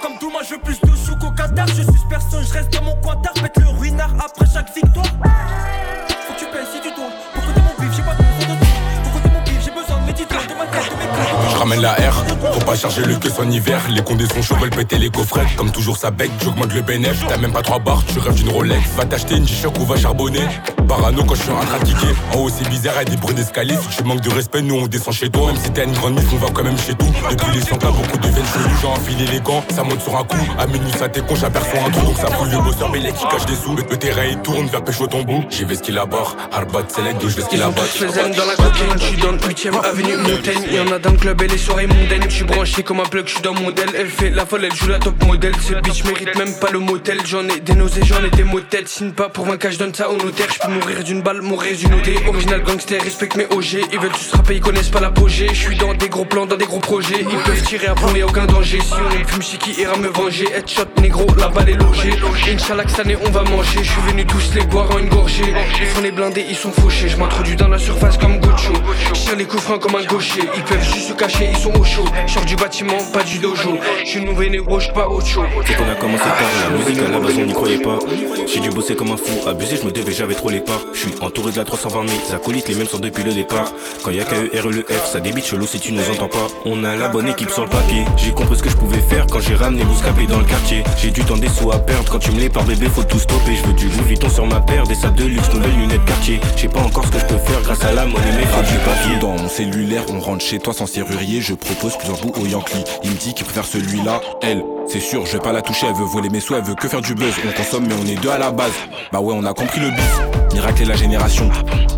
[0.00, 1.66] Comme tout, moi je veux plus de sous qu'au Qatar.
[1.68, 3.34] Je suis personne, je reste dans mon coin d'art.
[3.58, 5.04] Le ruinard après chaque victoire.
[5.04, 7.10] Faut que tu payes si tu dois.
[7.34, 10.06] Pour côté mon bif, j'ai pas de de Pour côté mon bif, j'ai besoin de
[10.06, 13.30] méditer de ma tête, de mes Je ramène la R, faut pas charger le queue
[13.38, 13.78] en hiver.
[13.90, 15.46] Les condés sont chauds, veulent péter les coffrets.
[15.58, 17.22] Comme toujours, ça bec, j'augmente le bénéf.
[17.28, 18.80] T'as même pas trois barres, tu rêves d'une Rolex.
[18.96, 20.46] Va t'acheter une G-Shock ou va charbonner.
[20.88, 23.74] Parano quand je suis en train de En haut, c'est bizarre, y'a des bruits d'escalier.
[23.76, 25.48] Si tu manques de respect, nous on descend chez toi.
[25.48, 27.12] Même si t'as une grande mise, on va quand même chez tout.
[27.30, 28.76] Depuis les 100 beaucoup deviennent chelous.
[28.80, 30.36] J'ai enfilé les gants, ça monte sur un coup.
[30.58, 32.06] À minuit, ça t'es con, j'aperçois un trou.
[32.06, 33.76] Donc ça fout le bosseur, mais les qui cache des sous.
[33.76, 35.44] Le, terrain il tourne vers pécho ton bout.
[35.50, 36.36] J'y vais ce qu'il aborde.
[36.52, 37.86] Harbat, c'est l'aide, je vais ce qu'il aborde.
[37.94, 40.72] Je dans la cocaine, je suis dans le 8ème avenue Montaigne.
[40.72, 42.24] Y'en a dans le club et les soirées mondaines.
[42.28, 44.74] Je suis branché comme un plug, je suis dans mon Elle fait la folle, elle
[44.74, 45.54] joue la top modèle.
[45.60, 47.18] Ce bitch mérite même pas le motel.
[47.26, 48.86] J'en ai des nausées, j'en ai des motels.
[48.86, 50.46] Signe pas pour 20 je donne ça au notaire.
[50.52, 51.96] Je peux mourir d'une balle, résumé
[52.26, 55.48] Original gangster, respecte mes OG Ils veulent tous rapper, ils connaissent pas l'apogée.
[55.48, 57.20] Je suis dans des gros plans, dans des gros projets.
[57.20, 58.80] Ils peuvent tirer à fond, y'a aucun danger.
[58.80, 60.46] Si on est fume qui ira me venger.
[60.54, 62.12] Headshot négro, la balle est logée.
[62.48, 63.78] Inch'Allah que cette année on va manger.
[63.82, 65.54] Je suis venu tous les boire en une gorgée.
[65.80, 67.08] Ils font les blindés, ils sont fauchés.
[67.08, 68.72] Je m'introduis dans la surface comme Gocho
[69.14, 70.42] Je les coups comme un gaucher.
[70.56, 73.78] Ils peuvent juste se cacher, ils sont au chaud Sors du bâtiment, pas du dojo
[74.04, 77.04] Je suis nouveau négro, je pas autre chose C'est qu'on a commencé tard, la musique
[77.04, 77.98] à la base on n'y croyait pas
[78.46, 81.00] J'ai dû bosser comme un fou, abusé, je me devais, j'avais trop les pas Je
[81.00, 83.72] suis entouré de la 320 000 acolytes, les mêmes sont depuis le départ.
[84.02, 86.46] Quand y'a KE, R, le F, ça débite chelou si tu nous entends pas.
[86.64, 88.04] On a la bonne équipe sur le papier.
[88.16, 90.82] J'ai compris ce que je pouvais faire quand j'ai ramené Bouscapé dans le quartier.
[90.96, 92.10] J'ai du temps des sous à perdre.
[92.10, 93.54] Quand tu me les par bébé, faut tout stopper.
[93.56, 96.40] Je veux du Louis Vuitton sur ma paire, des sables de luxe, nouvelles lunettes quartier.
[96.56, 98.78] J'ai pas encore ce que je peux faire grâce à la monnaie, mais faut du
[98.78, 99.18] papier.
[99.20, 101.29] Dans mon cellulaire, on rentre chez toi sans serrurier.
[101.38, 102.84] Je propose plusieurs bouts au Yankee.
[103.04, 104.20] Il me dit qu'il préfère celui-là.
[104.42, 105.86] Elle, c'est sûr, je vais pas la toucher.
[105.86, 107.32] Elle veut voler mes sous, elle veut que faire du buzz.
[107.46, 108.72] On consomme, mais on est deux à la base.
[109.12, 110.20] Bah ouais, on a compris le bif.
[110.52, 111.48] Miracle et la génération.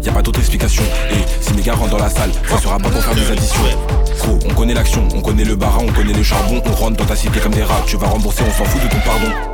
[0.02, 0.82] Y a pas d'autre explication.
[1.10, 3.62] Et si mes gars rentrent dans la salle, ça sera pas pour faire des additions.
[4.18, 6.60] Gros, on connaît l'action, on connaît le barin, on connaît le charbon.
[6.66, 7.82] On rentre dans ta cité comme des rats.
[7.86, 9.51] Tu vas rembourser, on s'en fout de ton pardon.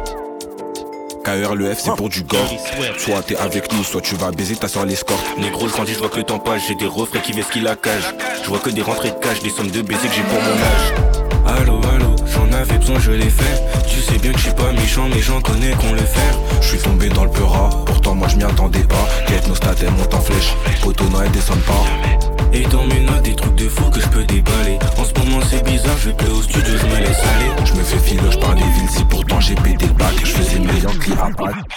[1.25, 2.53] KR le F c'est pour du gore.
[2.97, 5.25] Soit t'es avec nous, soit tu vas baiser ta soeur l'escorte.
[5.39, 7.77] Négro je grandis, je vois que le temps passe J'ai des refrains qui vesquillent la
[7.77, 8.15] cage.
[8.43, 10.51] Je vois que des rentrées de cash, des sommes de baisers que j'ai pour mon
[10.51, 11.61] âge.
[11.61, 13.63] Allô, allô, j'en avais besoin, je l'ai fait.
[13.89, 16.61] Tu sais bien que je suis pas méchant, mais j'en connais qu'on le fait.
[16.61, 19.09] Je suis tombé dans le peura, pourtant moi je m'y attendais pas.
[19.27, 20.55] Quête nos stats, elles montent en flèche.
[20.83, 24.09] Poteau non, elles descendent pas Et dans mes notes, des trucs de fou que je
[24.09, 24.79] peux déballer.
[24.97, 27.51] En ce moment c'est bizarre, je vais au studio, je me laisse aller.
[27.65, 30.15] Je me fais filoche par les villes, si pourtant j'ai pété le bac.
[30.21, 31.31] Je faisais mes Yankees à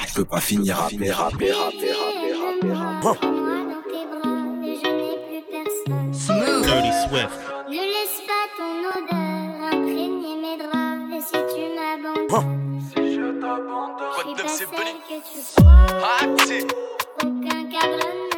[0.07, 3.27] je peux pas finir à rapper, rapper, rapper, rapper, rapper
[6.63, 7.39] Dirty Swift.
[7.69, 11.11] Ne laisse pas ton odeur imprégner mes draps.
[11.13, 16.21] Et si tu m'abandonnes, si je t'abandonne, je suis pas celle que tu crois.
[17.23, 18.30] Aucun cadre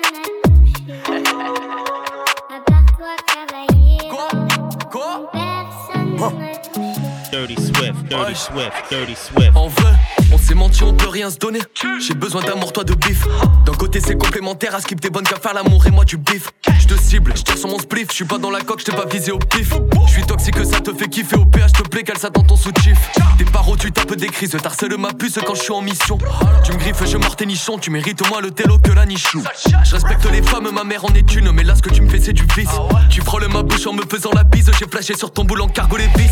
[6.23, 6.92] Personne ne m'a touché.
[7.33, 9.51] Dirty Swift, Dirty Swift, Dirty Swift.
[9.55, 9.93] En vrai.
[10.31, 11.61] On s'est menti, on peut rien se donner.
[11.99, 13.25] J'ai besoin d'amour, toi de bif.
[13.65, 16.51] D'un côté, c'est complémentaire à skip tes bonnes qu'à faire l'amour et moi tu bif.
[16.79, 18.09] Je te cible, je tire sur mon spliff.
[18.09, 19.73] Je suis pas dans la coque, je pas visé au pif.
[20.05, 21.37] Je suis toxique, ça te fait kiffer.
[21.37, 22.99] Au PH, te plaît qu'elle s'attend ton sous-chief.
[23.39, 24.55] Des paro, tu tapes des crises.
[24.61, 26.19] T'harcèles ma puce quand je suis en mission.
[26.63, 27.79] Tu me griffes, je mords tes nichons.
[27.79, 29.43] Tu mérites moins le télo que la nichou.
[29.83, 31.51] Je respecte les femmes, ma mère en est une.
[31.51, 32.69] Mais là, ce que tu me fais, c'est du vice.
[33.09, 34.69] Tu frôles ma bouche en me faisant la bise.
[34.77, 36.29] J'ai flashé sur ton boule en cargo les vis.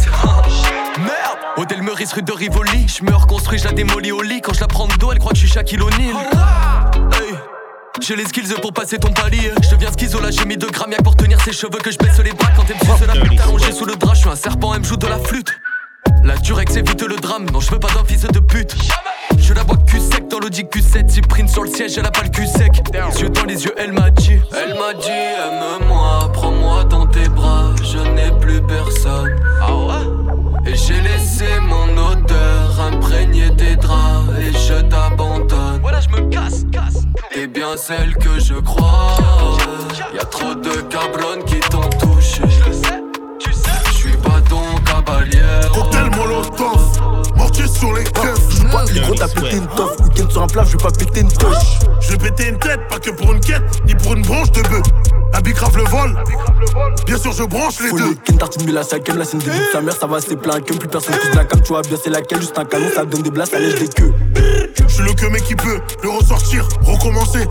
[0.97, 1.39] Merde!
[1.57, 2.87] Hôtel Meurice, rue de Rivoli.
[2.87, 4.41] Je me reconstruis, je la démolis au lit.
[4.41, 6.15] Quand je la prends de dos, elle croit que je suis Shaquille O'Neal.
[7.13, 7.35] Hey.
[8.01, 9.51] J'ai les skills pour passer ton palier.
[9.61, 12.19] Je deviens schizo, là j'ai mis 2 grammes pour tenir ses cheveux que je baisse
[12.19, 14.13] les bras quand elle me suce la pute allongée sous le drap.
[14.13, 15.59] Je suis un serpent, elle me joue de la flûte.
[16.23, 18.75] La Durex évite le drame, non je veux pas d'un fils de pute.
[19.37, 22.23] Je la vois cul sec dans l'audi Q7, Cyprine sur le siège, elle a pas
[22.23, 22.71] le cul sec.
[22.93, 24.39] Les yeux dans les yeux, elle m'a dit.
[24.55, 29.35] Elle m'a dit, aime-moi, prends-moi dans tes bras, je n'ai plus personne.
[29.61, 30.20] Ah ouais?
[30.71, 35.81] Et j'ai laissé mon odeur imprégner tes draps et je t'abandonne.
[35.81, 37.03] Voilà, je me casse, casse.
[37.33, 39.17] T'es bien celle que je crois.
[40.13, 42.43] Y a trop de cabrones qui t'ont touché.
[42.47, 43.03] Je sais,
[43.37, 43.69] tu sais.
[43.87, 45.41] Je suis pas ton cavalier.
[45.73, 47.20] Cocktail molotov,
[47.81, 48.71] sur les keufs.
[48.71, 49.99] Pas les gros, t'as pété une toffe.
[50.01, 51.79] Week-end sur un plat, je vais pas péter une touche.
[51.99, 54.61] Je vais péter une tête, pas que pour une quête, ni pour une branche de
[54.61, 54.83] bœuf.
[55.33, 56.23] Un bicrave le vol,
[57.05, 58.15] bien sûr je branche les deux.
[58.25, 60.73] ken, tartine, mais la cinquième, la scène de sa mère, ça va, c'est plein que
[60.73, 63.21] plus personne touche la cam, tu vois bien, c'est laquelle, juste un canon, ça donne
[63.21, 64.13] des blasts, ça lèche des queues.
[64.87, 67.47] Je suis le que mec qui peut le ressortir, recommencer.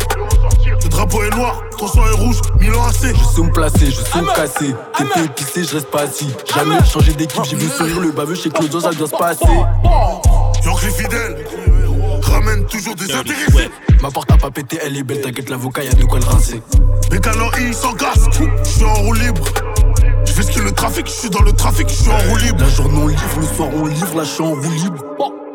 [0.83, 3.15] Le drapeau est noir, ton sang est rouge, Milan AC.
[3.15, 4.75] Je sais me placer, je sais me casser.
[4.97, 6.29] T'es épicé, je reste pas assis.
[6.55, 9.45] Jamais changer d'équipe, j'ai vu sourire le baveux chez Claudio, ça doit se passer.
[10.65, 11.47] York les fidèles,
[12.23, 13.71] ramène toujours des intéressés.
[14.03, 16.63] Ma porte a pas pété, elle est belle, t'inquiète, l'avocat, y'a de quoi le rincer.
[17.11, 19.45] Mécano I sans casque, je suis en roue libre.
[20.25, 22.37] Je fais ce que le trafic, je suis dans le trafic, je suis en roue
[22.37, 22.61] libre.
[22.61, 25.05] La journée on livre, le soir on livre, là je suis en roue libre.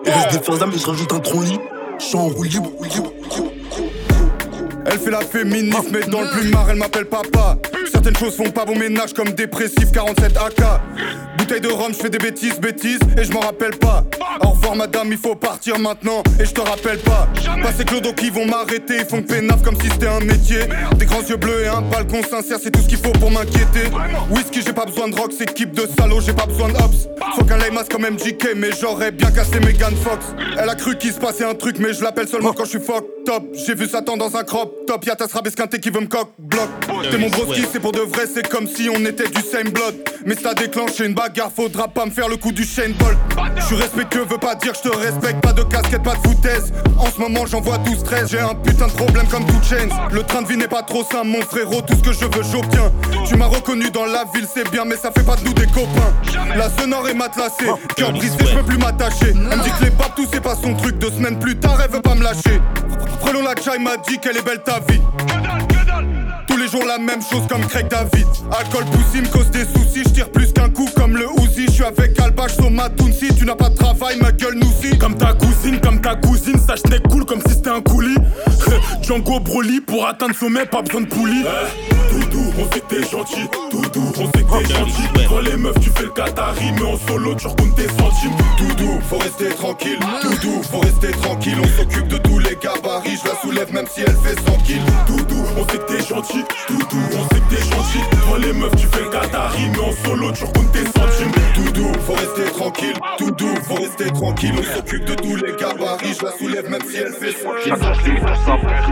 [0.05, 1.59] Il reste des fers mais je rajoute un tronc lit.
[1.97, 3.11] Je suis en roue libre, roue libre.
[4.85, 7.57] Elle fait la féministe, mais dans le plumard, elle m'appelle papa.
[7.91, 10.61] Certaines choses font pas bon ménage comme dépressif 47 AK.
[11.37, 14.03] Bouteille de rhum, je fais des bêtises, bêtises, et je m'en rappelle pas.
[14.41, 17.27] Au revoir madame, il faut partir maintenant, et je te rappelle pas.
[17.61, 20.61] Pas ces clodos qui vont m'arrêter, ils font pénaf comme si c'était un métier.
[20.97, 23.91] Des grands yeux bleus et un balcon sincère, c'est tout ce qu'il faut pour m'inquiéter.
[24.31, 27.07] Whisky, j'ai pas besoin de rock, c'est équipe de salauds, j'ai pas besoin de hops.
[27.35, 30.25] Faut qu'un limace comme MJK, mais j'aurais bien cassé Megan Fox.
[30.57, 32.79] Elle a cru qu'il se passait un truc, mais je l'appelle seulement quand je suis
[32.79, 33.43] fuck top.
[33.53, 36.69] J'ai vu Satan dans un crop top, y'a ta rabesquinté qui veut me coq bloc.
[37.11, 39.95] T'es mon broski, c'est pour de vrai, c'est comme si on était du same blood.
[40.25, 43.17] Mais ça déclenche une bagarre, faudra pas me faire le coup du Shane Bolt.
[43.57, 46.25] Je suis respectueux, veut pas dire que je te respecte, pas de casquette, pas de
[46.25, 46.71] foutaise.
[46.97, 49.89] En ce moment, j'en vois 12 13 j'ai un putain de problème comme tout chains.
[50.09, 52.43] Le train de vie n'est pas trop simple, mon frérot, tout ce que je veux,
[52.49, 52.93] j'obtiens.
[53.27, 55.67] Tu m'as reconnu dans la ville, c'est bien, mais ça fait pas de nous des
[55.67, 56.13] copains.
[56.55, 57.67] La sonore est matelassée,
[57.97, 59.31] cœur brisé, je peux plus m'attacher.
[59.31, 61.77] Elle me dit que les papes, tout c'est pas son truc, deux semaines plus tard,
[61.83, 62.61] elle veut pas me lâcher.
[63.19, 65.01] Prenons la chai m'a dit qu'elle est belle ta vie.
[66.55, 68.25] Tous les jours la même chose comme Craig David.
[68.57, 71.65] Alcool poussy me cause des soucis, je tire plus qu'un coup comme le Uzi.
[71.67, 74.65] Je suis avec Alba, sur ma tu n'as pas de travail, ma gueule nous.
[74.99, 78.17] Comme ta cousine, comme ta cousine, ça je cool comme si c'était un coulis.
[79.15, 81.45] Django Broly pour atteindre sommet, pas besoin de poulie.
[82.11, 85.27] Doudou, on sait que t'es gentil, Doudou, on sait que t'es gentil.
[85.29, 88.35] Quand les meufs, tu fais le Qatari, mais en solo, tu recomptes tes centimes.
[88.57, 91.57] Doudou, faut rester tranquille, Doudou, faut rester tranquille.
[91.63, 94.81] On s'occupe de tous les gabarits, je la soulève même si elle fait 100 kills.
[95.07, 97.99] Doudou, on sait que t'es gentil, Doudou, on sait que t'es gentil.
[98.29, 101.31] Quand les meufs, tu fais le Qatari, mais en solo, tu recomptes tes centimes.
[102.05, 104.53] Faut rester tranquille, Doudou, faut rester tranquille.
[104.59, 107.73] On s'occupe de tous les gabarits, je la soulève même si elle fait 100 kills.
[107.73, 108.91] Chaque jour, je sur sa perte.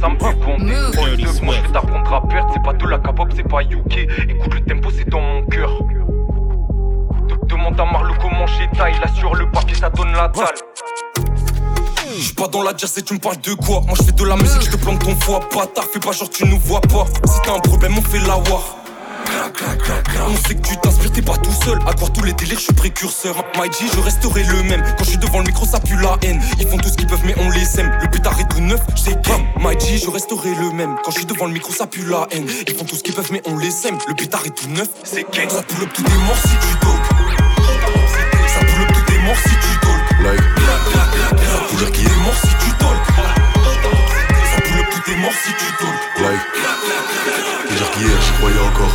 [0.00, 0.96] Ça me fait compter.
[0.96, 2.50] Proche de moi, je vais t'apprendre à perdre.
[2.52, 3.98] C'est pas de la K-pop, c'est pas UK.
[4.28, 5.70] Écoute, le tempo, c'est dans mon cœur.
[5.84, 8.94] De- Demande à Marlo comment j'ai taille.
[9.00, 10.46] Là, sur le papier, ça donne la dalle.
[12.18, 13.80] J'suis pas dans la jazz et tu me parles de quoi?
[13.86, 16.28] Moi je fais de la musique, je te plante ton foie Bâtard, fais pas genre
[16.28, 18.76] tu nous vois pas Si t'as un problème on fait la war
[20.28, 21.78] on sait que tu t'inspires, t'es pas tout seul.
[21.86, 23.44] À croire tous les délires, je suis précurseur.
[23.56, 24.82] My G, je resterai le même.
[24.96, 26.40] Quand je suis devant le micro, ça pue la haine.
[26.58, 27.90] Ils font tout ce qu'ils peuvent, mais on les sème.
[28.00, 29.44] Le pétard est tout neuf, j'ai game.
[29.58, 30.96] My G, je resterai le même.
[31.04, 32.46] Quand je suis devant le micro, ça pue la haine.
[32.66, 33.98] Ils font tout ce qu'ils peuvent, mais on les sème.
[34.08, 35.48] Le pétard est tout neuf, c'est gang.
[35.48, 37.02] Ça pull up, tout est mort si tu talk.
[38.48, 40.02] Ça pull up, tout est mort si tu talk.
[40.22, 40.40] Like.
[41.52, 42.98] Ça pull up, tout est mort si tu talk.
[44.54, 46.22] Ça pull up, tout est mort si tu talk.
[46.22, 46.81] Like.
[47.82, 48.94] J'y croyais encore.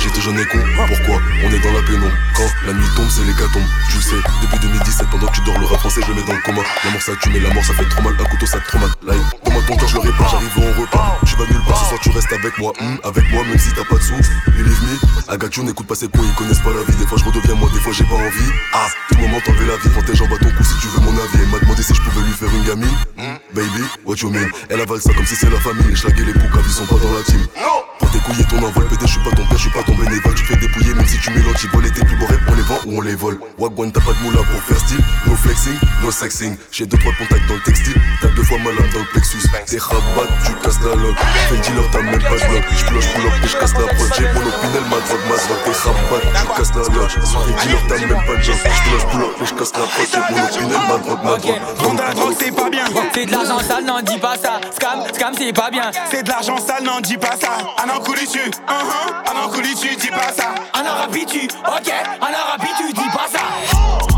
[0.00, 2.12] J'étais jeune et con, pourquoi On est dans la pénombre.
[2.36, 3.68] Quand la nuit tombe, c'est l'hécatombe.
[3.90, 6.32] Tu le sais, depuis 2017, pendant que tu dors, le rap français, je mets dans
[6.32, 6.62] le coma.
[6.84, 8.14] La mort ça tue, mais la mort ça fait trop mal.
[8.18, 8.88] Un couteau ça te trop mal.
[9.04, 11.18] Like, donne-moi ton cœur, je le répare, j'arrive en repas.
[11.24, 12.72] Je vais nulle part, ce soir tu restes avec moi.
[12.80, 14.14] Hmm, avec moi, même si t'as pas de sous.
[14.56, 16.96] Believe me, Agatio n'écoute pas ses cons, ils connaissent pas la vie.
[16.96, 18.50] Des fois je redeviens moi, des fois j'ai pas envie.
[18.72, 21.00] Ah, tout moment t'enlever la vie, prends tes jambes à ton cou si tu veux
[21.04, 21.42] mon avis.
[21.42, 22.96] Elle m'a demandé si je pouvais lui faire une gamine.
[23.18, 24.48] Hmm, baby, what you mean?
[24.70, 25.92] Elle avale ça comme si c'est la famille.
[25.92, 27.44] Je les boucs, ils sont pas dans la team.
[27.54, 29.82] Prends tes couilles et ton envol, pédé, je suis pas ton père, je suis pas
[29.82, 30.34] ton bénévole.
[30.34, 32.62] Tu fais dépouiller même si tu mélanges, ils volent tes plus beaux rêves, on les
[32.62, 33.38] vend ou on les vole.
[33.58, 36.56] Wagwan, t'as pas de moula pour faire style, no flexing, no sexing.
[36.70, 39.38] J'ai deux trois contacts dans le textile, t'as deux fois malade dans le plexus.
[39.66, 41.18] T'es rabat, tu casses la loque.
[41.48, 42.64] Fais le dealer, t'as même pas de bloc.
[42.76, 44.10] J'ploche, pull up et j'casse la prod.
[44.16, 45.62] J'ai mon opinel, ma drogue, ma drogue.
[45.64, 47.10] T'es rabat, tu casses la loque.
[47.10, 48.56] Fais le dealer, t'as même pas de job.
[48.56, 50.06] J'ploche, pull up et j'casse la prod.
[50.08, 51.60] J'ai mon opinel, ma drogue, ma drogue.
[51.78, 52.84] Vendre la drogue, c'est pas bien.
[53.14, 54.60] C'est de l'argent sale, n'en dis pas ça.
[54.74, 55.90] Scam, scam, c'est pas bien.
[56.10, 57.58] C'est de l'argent sale, n'en dis pas ça.
[57.78, 59.30] An Anarcouli tu, uh -huh.
[59.30, 60.54] Anarcouli tu dis pas ça.
[60.72, 61.90] Anarabi tu, ok,
[62.20, 62.76] Anarabi oh.
[62.78, 63.42] tu dis pas ça.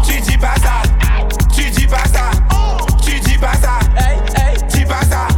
[0.05, 0.83] Tu dis pas ça,
[1.55, 2.24] tu dis pas ça,
[3.03, 3.78] tu dis pas ça,
[4.68, 5.28] dis pas ça,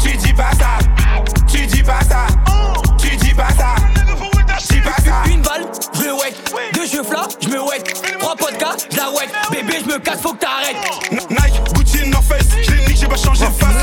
[0.00, 0.78] tu dis pas ça,
[1.52, 2.26] tu dis pas ça,
[2.98, 3.74] tu dis pas ça,
[4.70, 5.24] dis pas.
[5.26, 6.34] Une balle, je le wet,
[6.74, 7.82] deux jeux flas, je me wet,
[8.20, 10.76] trois podcasts, je la wet, bébé je me casse, faut que t'arrêtes.
[11.30, 13.81] Nike, Gucci, North Face, je l'ai nique, j'ai pas changé de oh, face.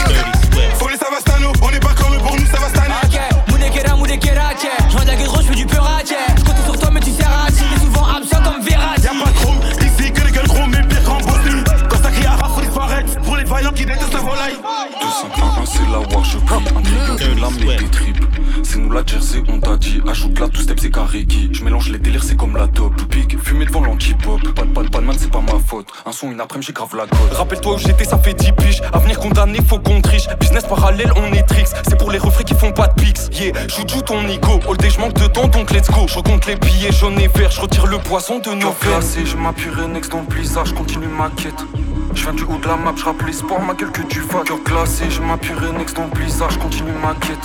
[17.39, 20.79] Lame et des tripes C'est nous la jersey, on t'a dit Ajoute la two step,
[20.79, 21.49] c'est carré qui.
[21.51, 24.41] Je mélange les délires, c'est comme la top Tout pique, fumé devant l'anti-pop.
[24.53, 25.87] Pas de pas de man, c'est pas ma faute.
[26.05, 27.33] Un son, une après j'ai grave la cote.
[27.33, 28.81] Rappelle-toi où j'étais, ça fait 10 piges.
[28.93, 30.27] Avenir condamné, faut qu'on triche.
[30.39, 31.67] Business parallèle, on est tricks.
[31.87, 34.59] C'est pour les refrains qui font pas de pix Yeah, joue ton ego.
[34.67, 36.07] All day, manque de temps, donc let's go.
[36.07, 39.25] Je compte les billets jaunes et verts, je retire le poisson de nos veines.
[39.25, 41.65] je m'appuierai next dans le blizzard, je continue ma quête.
[42.13, 44.43] Je viens du haut de la map, je rappelle sport, ma gueule que tu fasses.
[44.45, 47.37] Cœur glacé, je m'appuierai next dans le blizzard, je continue ma quête.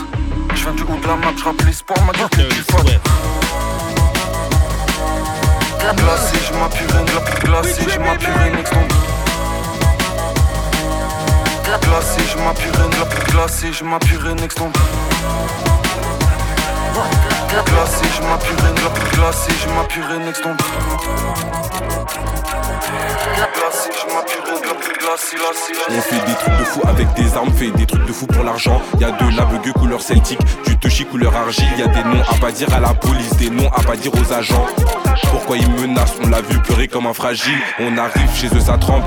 [0.55, 2.83] Je viens du haut de la map, je rappelle sport, ma gueule que tu fasses.
[5.97, 7.05] Glacé, je m'appuierai,
[7.43, 8.73] glacé, je m'appuierai next
[11.83, 12.89] Glacé, je m'appuierai,
[13.31, 14.59] glacé, je m'appuierai next
[17.67, 18.73] Glacé, je m'appuierai,
[19.13, 20.43] glacé, je m'appuierai next
[25.89, 28.45] on fait des trucs de fou avec des armes, fait des trucs de fou pour
[28.45, 28.81] l'argent.
[28.99, 31.67] Y'a de l'aveugle couleur celtique, du touchy couleur argile.
[31.79, 34.33] Y'a des noms à pas dire à la police, des noms à pas dire aux
[34.33, 34.67] agents.
[35.31, 36.15] Pourquoi ils menacent?
[36.23, 37.59] On l'a vu pleurer comme un fragile.
[37.81, 39.05] On arrive chez eux, ça tremble.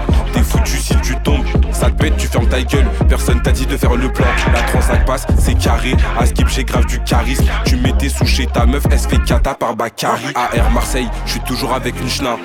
[0.57, 1.45] Foutu si tu tombes.
[1.71, 2.87] Ça te pète, tu fermes ta gueule.
[3.07, 4.25] Personne t'a dit de faire le plan.
[4.53, 5.95] La transac passe, c'est carré.
[6.17, 7.45] À skip, j'ai grave du charisme.
[7.65, 10.33] Tu mettais sous chez ta meuf, elle se fait cata par Bakary.
[10.35, 12.37] AR Marseille, je suis toujours avec une schna.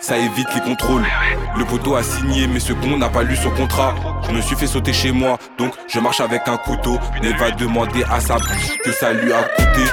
[0.00, 1.04] Ça évite les contrôles.
[1.56, 3.94] Le poteau a signé, mais ce con n'a pas lu son contrat.
[4.28, 6.98] Je me suis fait sauter chez moi, donc je marche avec un couteau.
[7.22, 9.90] Elle va demander à sa bouche que ça lui a coûté.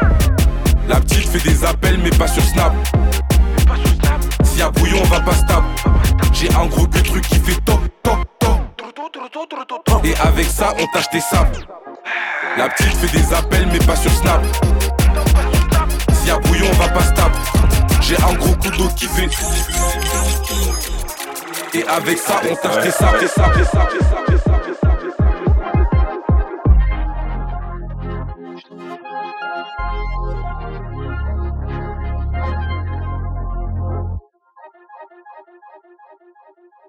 [0.88, 2.74] La petite fait des appels, mais pas sur Snap.
[4.58, 5.68] S'il y a brouillon, on va pas stable.
[6.34, 10.04] J'ai un gros que truc qui fait top, top, top.
[10.04, 11.68] Et avec ça, on tâche tes sables.
[12.58, 14.42] La petite fait des appels, mais pas sur Snap.
[16.12, 17.36] S'il y a brouillon, on va pas stable.
[18.02, 19.30] J'ai un gros couteau qui fait.
[21.76, 23.68] Et avec ça, on tâche sables, tes sables.
[35.62, 35.84] Thank
[36.86, 36.87] you.